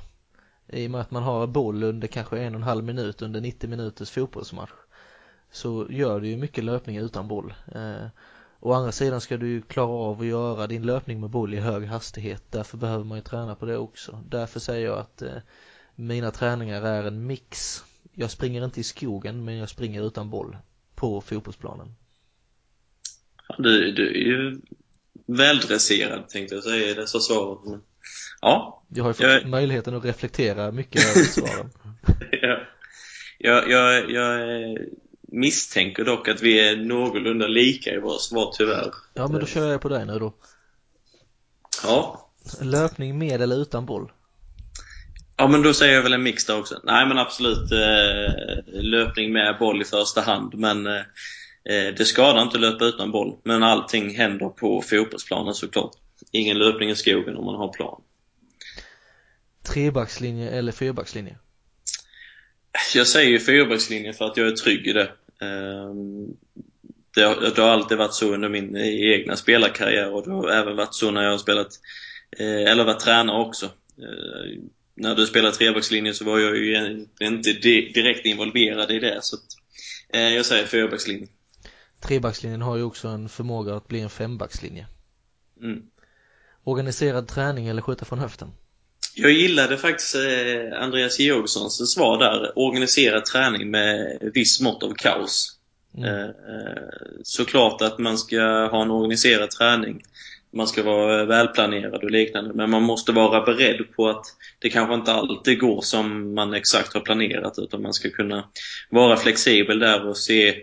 I 0.68 0.88
och 0.88 0.92
med 0.92 1.02
att 1.02 1.12
man 1.12 1.24
har 1.24 1.48
boll 1.48 1.84
under 1.84 2.08
kanske 2.08 2.40
en 2.40 2.56
och 2.56 2.60
en 2.60 2.68
halv 2.68 2.84
minut 2.84 3.22
under 3.22 3.42
90 3.42 3.70
minuters 3.70 4.10
fotbollsmatch 4.10 4.72
så 5.52 5.88
gör 5.90 6.20
du 6.20 6.28
ju 6.28 6.38
mycket 6.38 6.64
löpning 6.64 6.98
utan 6.98 7.28
boll. 7.28 7.54
Eh, 7.76 8.08
å 8.60 8.74
andra 8.74 8.92
sidan 8.92 9.22
ska 9.22 9.38
du 9.38 9.48
ju 9.48 9.62
klara 9.62 9.92
av 9.92 10.20
att 10.20 10.28
göra 10.28 10.68
din 10.68 10.86
löpning 10.86 11.22
med 11.22 11.30
boll 11.30 11.54
i 11.54 11.60
hög 11.60 11.86
hastighet. 11.86 12.44
Därför 12.50 12.78
behöver 12.78 13.04
man 13.04 13.18
ju 13.18 13.24
träna 13.24 13.56
på 13.56 13.66
det 13.66 13.78
också. 13.78 14.24
Därför 14.30 14.60
säger 14.60 14.86
jag 14.86 14.98
att 14.98 15.22
eh, 15.22 15.38
mina 15.96 16.32
träningar 16.32 16.82
är 16.82 17.04
en 17.04 17.28
mix. 17.28 17.84
Jag 18.14 18.32
springer 18.32 18.66
inte 18.66 18.80
i 18.80 18.84
skogen 18.84 19.46
men 19.46 19.58
jag 19.58 19.70
springer 19.70 20.08
utan 20.08 20.30
boll 20.30 20.58
på 20.96 21.22
fotbollsplanen. 21.22 21.96
Du, 23.58 23.92
du 23.92 24.08
är 24.08 24.28
ju 24.28 24.62
väldresserad 25.26 26.30
tänkte 26.30 26.56
jag 26.56 26.64
säga 26.64 26.90
i 26.90 26.94
dessa 26.94 27.20
svar. 27.20 27.60
Men, 27.66 27.82
ja. 28.42 28.84
Jag 28.88 29.04
har 29.04 29.10
ju 29.10 29.14
fått 29.14 29.26
jag... 29.26 29.50
möjligheten 29.50 29.96
att 29.96 30.06
reflektera 30.06 30.72
mycket 30.72 31.06
över 31.06 31.26
svaren. 31.28 31.70
ja. 32.32 32.60
Jag, 33.38 33.70
jag, 33.70 34.12
jag 34.12 34.78
misstänker 35.22 36.06
dock 36.06 36.28
att 36.28 36.42
vi 36.42 36.70
är 36.70 36.76
någorlunda 36.76 37.48
lika 37.48 37.94
i 37.94 38.00
våra 38.00 38.18
svar 38.18 38.54
tyvärr. 38.58 38.94
Ja 39.14 39.28
men 39.28 39.40
då 39.40 39.46
kör 39.46 39.72
jag 39.72 39.82
på 39.82 39.90
dig 39.90 40.06
nu 40.06 40.20
då. 40.20 40.34
Ja. 41.84 42.30
Löpning 42.62 43.18
med 43.18 43.42
eller 43.42 43.62
utan 43.62 43.86
boll? 43.86 44.12
Ja 45.44 45.48
men 45.48 45.62
då 45.62 45.74
säger 45.74 45.94
jag 45.94 46.04
väl 46.04 46.14
en 46.14 46.24
mix 46.24 46.46
där 46.46 46.60
också. 46.60 46.80
Nej 46.84 47.06
men 47.06 47.18
absolut 47.18 47.72
eh, 47.72 48.82
löpning 48.84 49.34
med 49.34 49.58
boll 49.60 49.82
i 49.82 49.86
första 49.86 50.22
hand 50.22 50.54
men 50.56 50.88
eh, 50.88 51.02
det 51.98 52.06
skadar 52.06 52.42
inte 52.42 52.58
att 52.58 52.62
löpa 52.62 52.86
utan 52.86 53.12
boll. 53.12 53.38
Men 53.44 53.64
allting 53.64 54.16
händer 54.16 54.50
på 54.50 54.82
fotbollsplanen 54.82 55.54
såklart. 55.54 55.92
Ingen 56.32 56.58
löpning 56.58 56.90
i 56.90 56.96
skogen 56.96 57.38
om 57.38 57.46
man 57.46 57.56
har 57.56 57.74
plan. 57.74 58.02
Trebackslinje 59.64 60.50
eller 60.50 60.72
fyrbackslinje? 60.72 61.38
Jag 62.96 63.08
säger 63.08 63.30
ju 63.30 63.40
fyrbackslinje 63.40 64.14
för 64.14 64.26
att 64.26 64.38
jag 64.38 64.48
är 64.48 64.52
trygg 64.52 64.88
i 64.88 64.94
det. 64.94 65.12
Eh, 65.42 65.94
det 67.16 67.22
har, 67.22 67.56
det 67.56 67.62
har 67.62 67.70
alltid 67.70 67.98
varit 67.98 68.14
så 68.14 68.34
under 68.34 68.50
min 68.50 68.78
egna 69.14 69.36
spelarkarriär 69.36 70.14
och 70.14 70.24
det 70.24 70.32
har 70.32 70.50
även 70.50 70.76
varit 70.76 70.96
så 70.96 71.12
när 71.12 71.24
jag 71.24 71.32
har 71.32 71.38
spelat, 71.38 71.70
eh, 72.40 72.72
eller 72.72 72.84
varit 72.84 73.00
tränare 73.00 73.42
också 73.42 73.66
eh, 73.98 74.64
när 74.96 75.16
du 75.16 75.26
spelade 75.26 75.56
trebackslinje 75.56 76.14
så 76.14 76.26
var 76.26 76.40
jag 76.40 76.58
ju 76.58 77.06
inte 77.22 77.54
direkt 77.94 78.26
involverad 78.26 78.92
i 78.92 79.00
det 79.00 79.20
så 79.22 79.36
att, 79.36 79.44
eh, 80.14 80.36
jag 80.36 80.46
säger 80.46 80.66
fyrbackslinje. 80.66 81.28
Trebackslinjen 82.00 82.62
har 82.62 82.78
ju 82.78 82.84
också 82.84 83.08
en 83.08 83.30
förmåga 83.30 83.76
att 83.76 83.88
bli 83.88 84.00
en 84.00 84.10
fembackslinje. 84.10 84.88
Mm. 85.62 85.82
Organiserad 86.64 87.28
träning 87.28 87.68
eller 87.68 87.82
skjuta 87.82 88.06
från 88.06 88.20
höften? 88.20 88.52
Jag 89.16 89.32
gillade 89.32 89.78
faktiskt 89.78 90.16
eh, 90.16 90.82
Andreas 90.82 91.20
Georgssons 91.20 91.94
svar 91.94 92.20
där. 92.20 92.60
Organiserad 92.60 93.26
träning 93.26 93.72
med 93.72 94.20
viss 94.34 94.62
mått 94.62 94.84
av 94.84 94.94
kaos. 94.94 95.60
Mm. 95.98 96.10
Eh, 96.10 96.26
eh 96.26 96.90
såklart 97.24 97.82
att 97.82 98.00
man 98.00 98.18
ska 98.18 98.42
ha 98.72 98.82
en 98.82 98.92
organiserad 98.92 99.52
träning 99.52 100.04
man 100.54 100.68
ska 100.68 100.84
vara 100.84 101.26
välplanerad 101.26 102.04
och 102.04 102.12
liknande. 102.12 102.54
Men 102.54 102.70
man 102.70 102.84
måste 102.84 103.12
vara 103.12 103.46
beredd 103.46 103.96
på 103.96 104.10
att 104.10 104.26
det 104.60 104.70
kanske 104.70 104.96
inte 104.96 105.14
alltid 105.14 105.60
går 105.60 105.82
som 105.82 106.36
man 106.36 106.54
exakt 106.54 106.94
har 106.94 107.02
planerat 107.02 107.60
utan 107.60 107.82
man 107.82 107.94
ska 107.94 108.10
kunna 108.10 108.50
vara 108.90 109.18
flexibel 109.18 109.80
där 109.80 110.08
och 110.08 110.18
se 110.18 110.56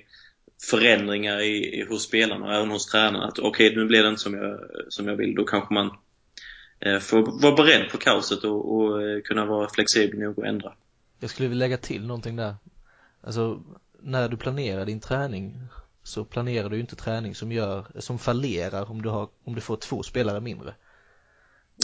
förändringar 0.63 1.41
i, 1.41 1.87
hos 1.89 2.03
spelarna 2.03 2.47
och 2.47 2.55
även 2.55 2.71
hos 2.71 2.87
tränarna. 2.87 3.27
Att 3.27 3.39
okej, 3.39 3.67
okay, 3.69 3.81
nu 3.83 3.87
blir 3.87 4.03
det 4.03 4.09
inte 4.09 4.21
som 4.21 4.35
jag, 4.35 4.61
som 4.89 5.09
jag 5.09 5.17
vill. 5.17 5.35
Då 5.35 5.45
kanske 5.45 5.75
man 5.75 5.91
eh, 6.81 6.99
får 6.99 7.43
vara 7.43 7.55
beredd 7.55 7.91
på 7.91 7.99
kaoset 7.99 8.45
och, 8.45 8.77
och 8.77 9.03
eh, 9.03 9.21
kunna 9.21 9.45
vara 9.45 9.69
flexibel 9.69 10.21
nog 10.21 10.39
och 10.39 10.47
ändra. 10.47 10.73
Jag 11.21 11.31
skulle 11.31 11.49
vilja 11.49 11.65
lägga 11.65 11.77
till 11.77 12.07
någonting 12.07 12.37
där. 12.37 12.55
Alltså, 13.21 13.63
när 14.01 14.29
du 14.29 14.37
planerar 14.37 14.87
din 14.87 15.01
träning 15.01 15.61
så 16.11 16.25
planerar 16.25 16.69
du 16.69 16.81
inte 16.81 16.97
träning 16.97 17.35
som 17.35 17.53
gör, 17.53 17.87
som 17.99 18.19
fallerar 18.19 18.91
om 18.91 19.03
du 19.03 19.09
har, 19.09 19.29
om 19.45 19.55
du 19.55 19.61
får 19.61 19.77
två 19.77 20.03
spelare 20.03 20.41
mindre. 20.41 20.75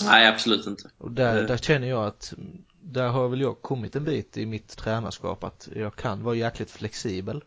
Nej, 0.04 0.28
absolut 0.28 0.66
inte. 0.66 0.90
Och 0.98 1.12
där, 1.12 1.48
där 1.48 1.56
känner 1.56 1.88
jag 1.88 2.06
att 2.06 2.34
där 2.80 3.08
har 3.08 3.28
väl 3.28 3.40
jag 3.40 3.62
kommit 3.62 3.96
en 3.96 4.04
bit 4.04 4.36
i 4.36 4.46
mitt 4.46 4.76
tränarskap 4.76 5.44
att 5.44 5.68
jag 5.74 5.96
kan 5.96 6.22
vara 6.22 6.34
jäkligt 6.34 6.70
flexibel. 6.70 7.44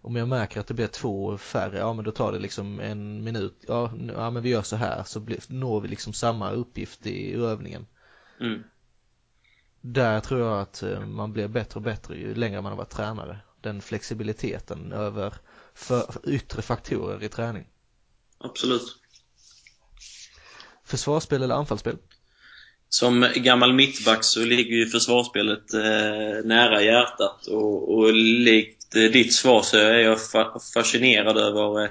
Om 0.00 0.16
jag 0.16 0.28
märker 0.28 0.60
att 0.60 0.66
det 0.66 0.74
blir 0.74 0.86
två 0.86 1.38
färre, 1.38 1.78
ja 1.78 1.92
men 1.92 2.04
då 2.04 2.10
tar 2.10 2.32
det 2.32 2.38
liksom 2.38 2.80
en 2.80 3.24
minut, 3.24 3.64
ja, 3.68 3.92
ja 4.16 4.30
men 4.30 4.42
vi 4.42 4.48
gör 4.48 4.62
så 4.62 4.76
här 4.76 5.02
så 5.04 5.20
blir, 5.20 5.38
når 5.48 5.80
vi 5.80 5.88
liksom 5.88 6.12
samma 6.12 6.50
uppgift 6.50 7.06
i 7.06 7.34
övningen. 7.34 7.86
Mm. 8.40 8.62
Där 9.80 10.20
tror 10.20 10.40
jag 10.40 10.60
att 10.60 10.82
eh, 10.82 11.06
man 11.06 11.32
blir 11.32 11.48
bättre 11.48 11.78
och 11.78 11.82
bättre 11.82 12.16
ju 12.16 12.34
längre 12.34 12.62
man 12.62 12.72
har 12.72 12.76
varit 12.76 12.90
tränare. 12.90 13.38
Den 13.62 13.82
flexibiliteten 13.82 14.92
över 14.92 15.34
för 15.74 16.04
yttre 16.26 16.62
faktorer 16.62 17.22
i 17.22 17.28
träning. 17.28 17.66
Absolut. 18.38 18.96
Försvarsspel 20.84 21.42
eller 21.42 21.54
anfallsspel? 21.54 21.96
Som 22.88 23.28
gammal 23.34 23.72
mittback 23.72 24.24
så 24.24 24.40
ligger 24.40 24.76
ju 24.76 24.86
försvarsspelet 24.86 25.74
eh, 25.74 26.44
nära 26.44 26.82
hjärtat 26.82 27.46
och, 27.46 27.94
och 27.94 28.12
likt 28.14 28.96
eh, 28.96 29.02
ditt 29.02 29.34
svar 29.34 29.62
så 29.62 29.78
är 29.78 29.98
jag 29.98 30.30
fa 30.30 30.60
fascinerad 30.74 31.36
över 31.38 31.82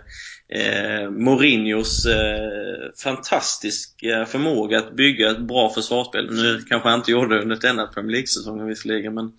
eh, 0.49 1.10
Mourinhos 1.10 2.05
eh, 2.05 2.91
fantastiska 3.03 4.25
förmåga 4.25 4.79
att 4.79 4.95
bygga 4.95 5.31
ett 5.31 5.41
bra 5.41 5.69
försvarsspel. 5.69 6.31
Nu 6.31 6.62
kanske 6.69 6.89
han 6.89 6.99
inte 6.99 7.12
gjorde 7.12 7.36
det 7.36 7.41
under 7.41 7.55
denna 7.55 7.88
Premier 7.88 8.12
League-säsongen 8.12 8.67
visserligen 8.67 9.13
men 9.13 9.25
eh, 9.25 9.31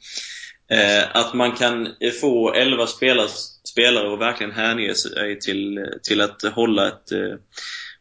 att 1.12 1.35
man 1.35 1.53
kan 1.53 1.88
få 2.20 2.53
11 2.53 2.87
spelare, 3.64 4.09
och 4.09 4.20
verkligen 4.20 4.53
hänge 4.53 4.94
sig 4.94 5.40
till, 5.40 5.87
till 6.03 6.20
att 6.20 6.42
hålla 6.42 6.88
ett 6.88 7.12
eh, 7.12 7.35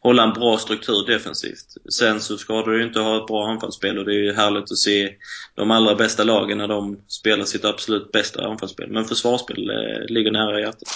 hålla 0.02 0.22
en 0.22 0.32
bra 0.32 0.58
struktur 0.58 1.06
defensivt. 1.06 1.76
Sen 1.92 2.20
så 2.20 2.38
ska 2.38 2.62
du 2.62 2.78
ju 2.78 2.86
inte 2.86 3.00
ha 3.00 3.20
ett 3.20 3.26
bra 3.26 3.46
anfallsspel 3.46 3.98
och 3.98 4.04
det 4.04 4.12
är 4.12 4.22
ju 4.22 4.32
härligt 4.32 4.72
att 4.72 4.78
se 4.78 5.14
de 5.54 5.70
allra 5.70 5.94
bästa 5.94 6.24
lagen 6.24 6.58
när 6.58 6.68
de 6.68 7.04
spelar 7.08 7.44
sitt 7.44 7.64
absolut 7.64 8.12
bästa 8.12 8.46
anfallsspel. 8.46 8.90
Men 8.90 9.04
försvarsspel 9.04 9.70
eh, 9.70 10.06
ligger 10.08 10.30
nära 10.30 10.60
hjärtat. 10.60 10.88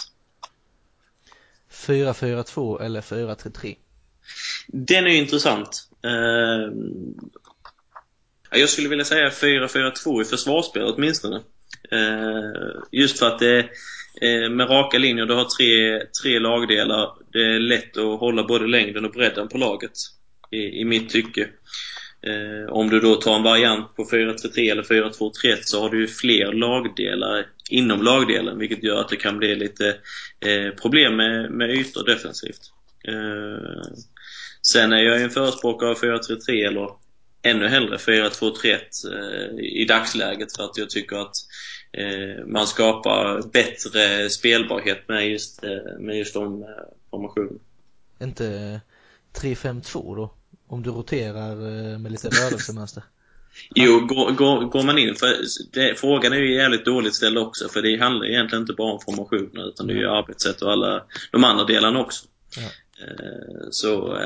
4-4-2 1.72 2.82
eller 2.82 3.00
4-3-3? 3.00 3.76
Den 4.66 5.06
är 5.06 5.10
ju 5.10 5.16
intressant. 5.16 5.88
Eh, 6.04 6.72
jag 8.60 8.68
skulle 8.68 8.88
vilja 8.88 9.04
säga 9.04 9.28
4-4-2 9.28 10.22
i 10.22 10.24
försvarsspel 10.24 10.82
åtminstone. 10.82 11.42
Eh, 11.92 12.82
just 12.92 13.18
för 13.18 13.26
att 13.26 13.38
det 13.38 13.68
är 14.20 14.48
med 14.48 14.70
raka 14.70 14.98
linjer, 14.98 15.26
du 15.26 15.34
har 15.34 15.44
tre, 15.44 16.02
tre 16.22 16.38
lagdelar. 16.38 17.08
Det 17.32 17.54
är 17.54 17.58
lätt 17.58 17.96
att 17.96 18.20
hålla 18.20 18.44
både 18.44 18.66
längden 18.66 19.04
och 19.04 19.12
bredden 19.12 19.48
på 19.48 19.58
laget. 19.58 19.92
I, 20.50 20.80
i 20.80 20.84
mitt 20.84 21.10
tycke. 21.10 21.48
Eh, 22.22 22.72
om 22.72 22.90
du 22.90 23.00
då 23.00 23.14
tar 23.14 23.36
en 23.36 23.42
variant 23.42 23.96
på 23.96 24.04
4-3-3 24.04 24.70
eller 24.70 24.82
4-2-3-1 24.82 25.56
så 25.62 25.82
har 25.82 25.90
du 25.90 26.00
ju 26.00 26.06
fler 26.06 26.52
lagdelar 26.52 27.46
inom 27.70 28.02
lagdelen 28.02 28.58
vilket 28.58 28.84
gör 28.84 29.00
att 29.00 29.08
det 29.08 29.16
kan 29.16 29.38
bli 29.38 29.54
lite 29.54 29.88
eh, 30.46 30.70
problem 30.82 31.16
med, 31.16 31.50
med 31.50 31.70
ytor 31.70 32.04
defensivt. 32.04 32.60
Eh, 33.08 33.92
sen 34.62 34.92
är 34.92 35.02
jag 35.02 35.18
ju 35.18 35.24
en 35.24 35.30
förespråkare 35.30 35.90
av 35.90 35.98
4-3-3 35.98 36.66
eller 36.66 36.88
ännu 37.42 37.68
hellre 37.68 37.96
4-2-3-1 37.96 38.78
eh, 39.12 39.64
i 39.64 39.84
dagsläget 39.84 40.56
för 40.56 40.64
att 40.64 40.78
jag 40.78 40.90
tycker 40.90 41.16
att 41.16 41.36
man 42.46 42.66
skapar 42.66 43.42
bättre 43.52 44.30
spelbarhet 44.30 45.08
med 45.08 45.28
just, 45.28 45.64
eh, 45.64 45.98
med 45.98 46.18
just 46.18 46.34
de 46.34 46.62
eh, 46.62 46.68
formationerna. 47.10 47.58
Inte 48.20 48.80
3-5-2 49.40 50.16
då? 50.16 50.32
Om 50.66 50.82
du 50.82 50.90
roterar 50.90 51.56
med 51.98 52.12
lite 52.12 52.28
rörelsemönster? 52.28 53.02
Jo, 53.74 54.06
går, 54.06 54.30
går, 54.30 54.64
går, 54.64 54.82
man 54.82 54.98
in 54.98 55.14
för 55.14 55.36
det, 55.72 55.98
frågan 55.98 56.32
är 56.32 56.36
ju 56.36 56.54
jävligt 56.54 56.84
dåligt 56.84 57.14
ställd 57.14 57.38
också 57.38 57.68
för 57.68 57.82
det 57.82 57.96
handlar 57.96 58.26
egentligen 58.26 58.62
inte 58.62 58.72
bara 58.72 58.92
om 58.92 59.00
formationer 59.00 59.68
utan 59.68 59.86
det 59.86 59.92
är 59.92 59.96
ju 59.96 60.08
arbetssätt 60.08 60.62
och 60.62 60.72
alla 60.72 61.04
de 61.32 61.44
andra 61.44 61.64
delarna 61.64 62.00
också. 62.00 62.26
Ja. 62.56 62.68
Så, 63.70 64.18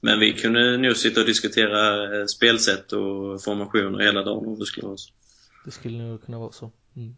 men 0.00 0.20
vi 0.20 0.32
kunde 0.32 0.76
nog 0.76 0.96
sitta 0.96 1.20
och 1.20 1.26
diskutera 1.26 2.28
spelsätt 2.28 2.92
och 2.92 3.42
formationer 3.42 3.98
hela 3.98 4.22
dagen 4.22 4.46
om 4.46 4.58
det 4.58 4.66
skulle 4.66 4.86
vara 4.86 4.96
så. 4.96 5.12
Det 5.64 5.70
skulle 5.70 5.98
nog 5.98 6.24
kunna 6.24 6.38
vara 6.38 6.52
så. 6.52 6.70
Mm. 6.96 7.16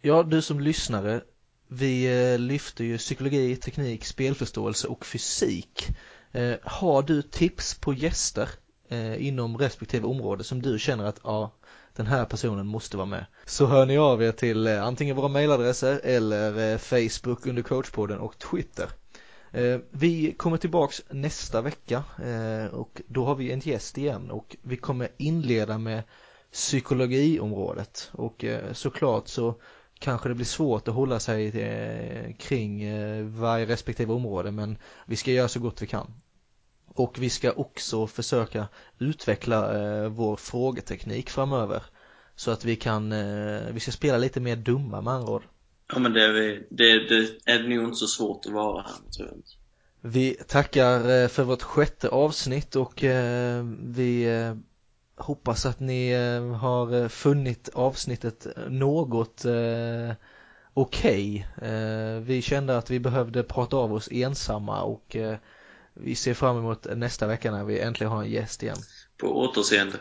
Ja, 0.00 0.22
du 0.22 0.42
som 0.42 0.60
lyssnare, 0.60 1.20
vi 1.68 2.22
eh, 2.32 2.38
lyfter 2.38 2.84
ju 2.84 2.98
psykologi, 2.98 3.56
teknik, 3.56 4.04
spelförståelse 4.04 4.88
och 4.88 5.06
fysik. 5.06 5.88
Eh, 6.32 6.54
har 6.62 7.02
du 7.02 7.22
tips 7.22 7.74
på 7.74 7.94
gäster 7.94 8.48
eh, 8.88 9.26
inom 9.26 9.58
respektive 9.58 10.06
område 10.06 10.44
som 10.44 10.62
du 10.62 10.78
känner 10.78 11.04
att 11.04 11.20
ja, 11.24 11.52
den 11.96 12.06
här 12.06 12.24
personen 12.24 12.66
måste 12.66 12.96
vara 12.96 13.06
med. 13.06 13.26
Så 13.46 13.66
hör 13.66 13.86
ni 13.86 13.98
av 13.98 14.22
er 14.22 14.32
till 14.32 14.66
antingen 14.66 15.16
våra 15.16 15.28
mailadresser 15.28 16.00
eller 16.04 16.78
Facebook 16.78 17.46
under 17.46 17.62
coachpodden 17.62 18.18
och 18.18 18.38
Twitter. 18.38 18.88
Vi 19.90 20.34
kommer 20.36 20.56
tillbaks 20.56 21.02
nästa 21.10 21.60
vecka 21.60 22.04
och 22.72 23.02
då 23.06 23.24
har 23.24 23.34
vi 23.34 23.52
en 23.52 23.60
gäst 23.60 23.98
igen 23.98 24.30
och 24.30 24.56
vi 24.62 24.76
kommer 24.76 25.08
inleda 25.16 25.78
med 25.78 26.02
psykologiområdet 26.52 28.10
och 28.12 28.44
eh, 28.44 28.72
såklart 28.72 29.28
så 29.28 29.54
kanske 29.98 30.28
det 30.28 30.34
blir 30.34 30.46
svårt 30.46 30.88
att 30.88 30.94
hålla 30.94 31.20
sig 31.20 31.60
eh, 31.60 32.34
kring 32.36 32.82
eh, 32.82 33.24
varje 33.24 33.66
respektive 33.66 34.12
område 34.12 34.50
men 34.50 34.78
vi 35.06 35.16
ska 35.16 35.30
göra 35.30 35.48
så 35.48 35.60
gott 35.60 35.82
vi 35.82 35.86
kan. 35.86 36.14
Och 36.86 37.18
vi 37.18 37.30
ska 37.30 37.52
också 37.52 38.06
försöka 38.06 38.68
utveckla 38.98 40.08
vår 40.08 40.36
frågeteknik 40.36 41.30
framöver 41.30 41.82
så 42.36 42.50
att 42.50 42.64
vi 42.64 42.76
kan, 42.76 43.10
vi 43.74 43.80
ska 43.80 43.92
spela 43.92 44.18
lite 44.18 44.40
mer 44.40 44.56
dumma 44.56 45.00
med 45.00 45.12
andra 45.12 45.32
ord. 45.32 45.42
Ja 45.92 45.98
men 45.98 46.12
det 46.12 46.24
är, 46.24 46.32
vi, 46.32 46.66
det, 46.70 47.08
det 47.08 47.52
är 47.52 47.62
nog 47.62 47.84
inte 47.84 47.96
så 47.96 48.06
svårt 48.06 48.46
att 48.46 48.52
vara 48.52 48.82
här 48.82 49.10
tror 49.16 49.28
jag. 49.28 49.38
Vi 50.00 50.34
tackar 50.34 51.28
för 51.28 51.44
vårt 51.44 51.62
sjätte 51.62 52.08
avsnitt 52.08 52.76
och 52.76 53.04
vi 53.82 54.26
hoppas 55.18 55.66
att 55.66 55.80
ni 55.80 56.10
eh, 56.10 56.56
har 56.56 56.94
eh, 56.94 57.08
funnit 57.08 57.68
avsnittet 57.74 58.46
eh, 58.46 58.62
något 58.68 59.44
okej. 60.74 61.46
Okay. 61.56 62.20
Vi 62.20 62.42
kände 62.42 62.78
att 62.78 62.90
vi 62.90 63.00
behövde 63.00 63.42
prata 63.42 63.76
av 63.76 63.92
oss 63.92 64.08
ensamma 64.12 64.82
och 64.82 65.16
vi 65.94 66.14
ser 66.14 66.34
fram 66.34 66.58
emot 66.58 66.86
nästa 66.96 67.26
vecka 67.26 67.50
när 67.52 67.64
vi 67.64 67.80
äntligen 67.80 68.12
har 68.12 68.22
en 68.22 68.30
gäst 68.30 68.62
igen. 68.62 68.76
På 69.16 69.40
återseende. 69.40 69.98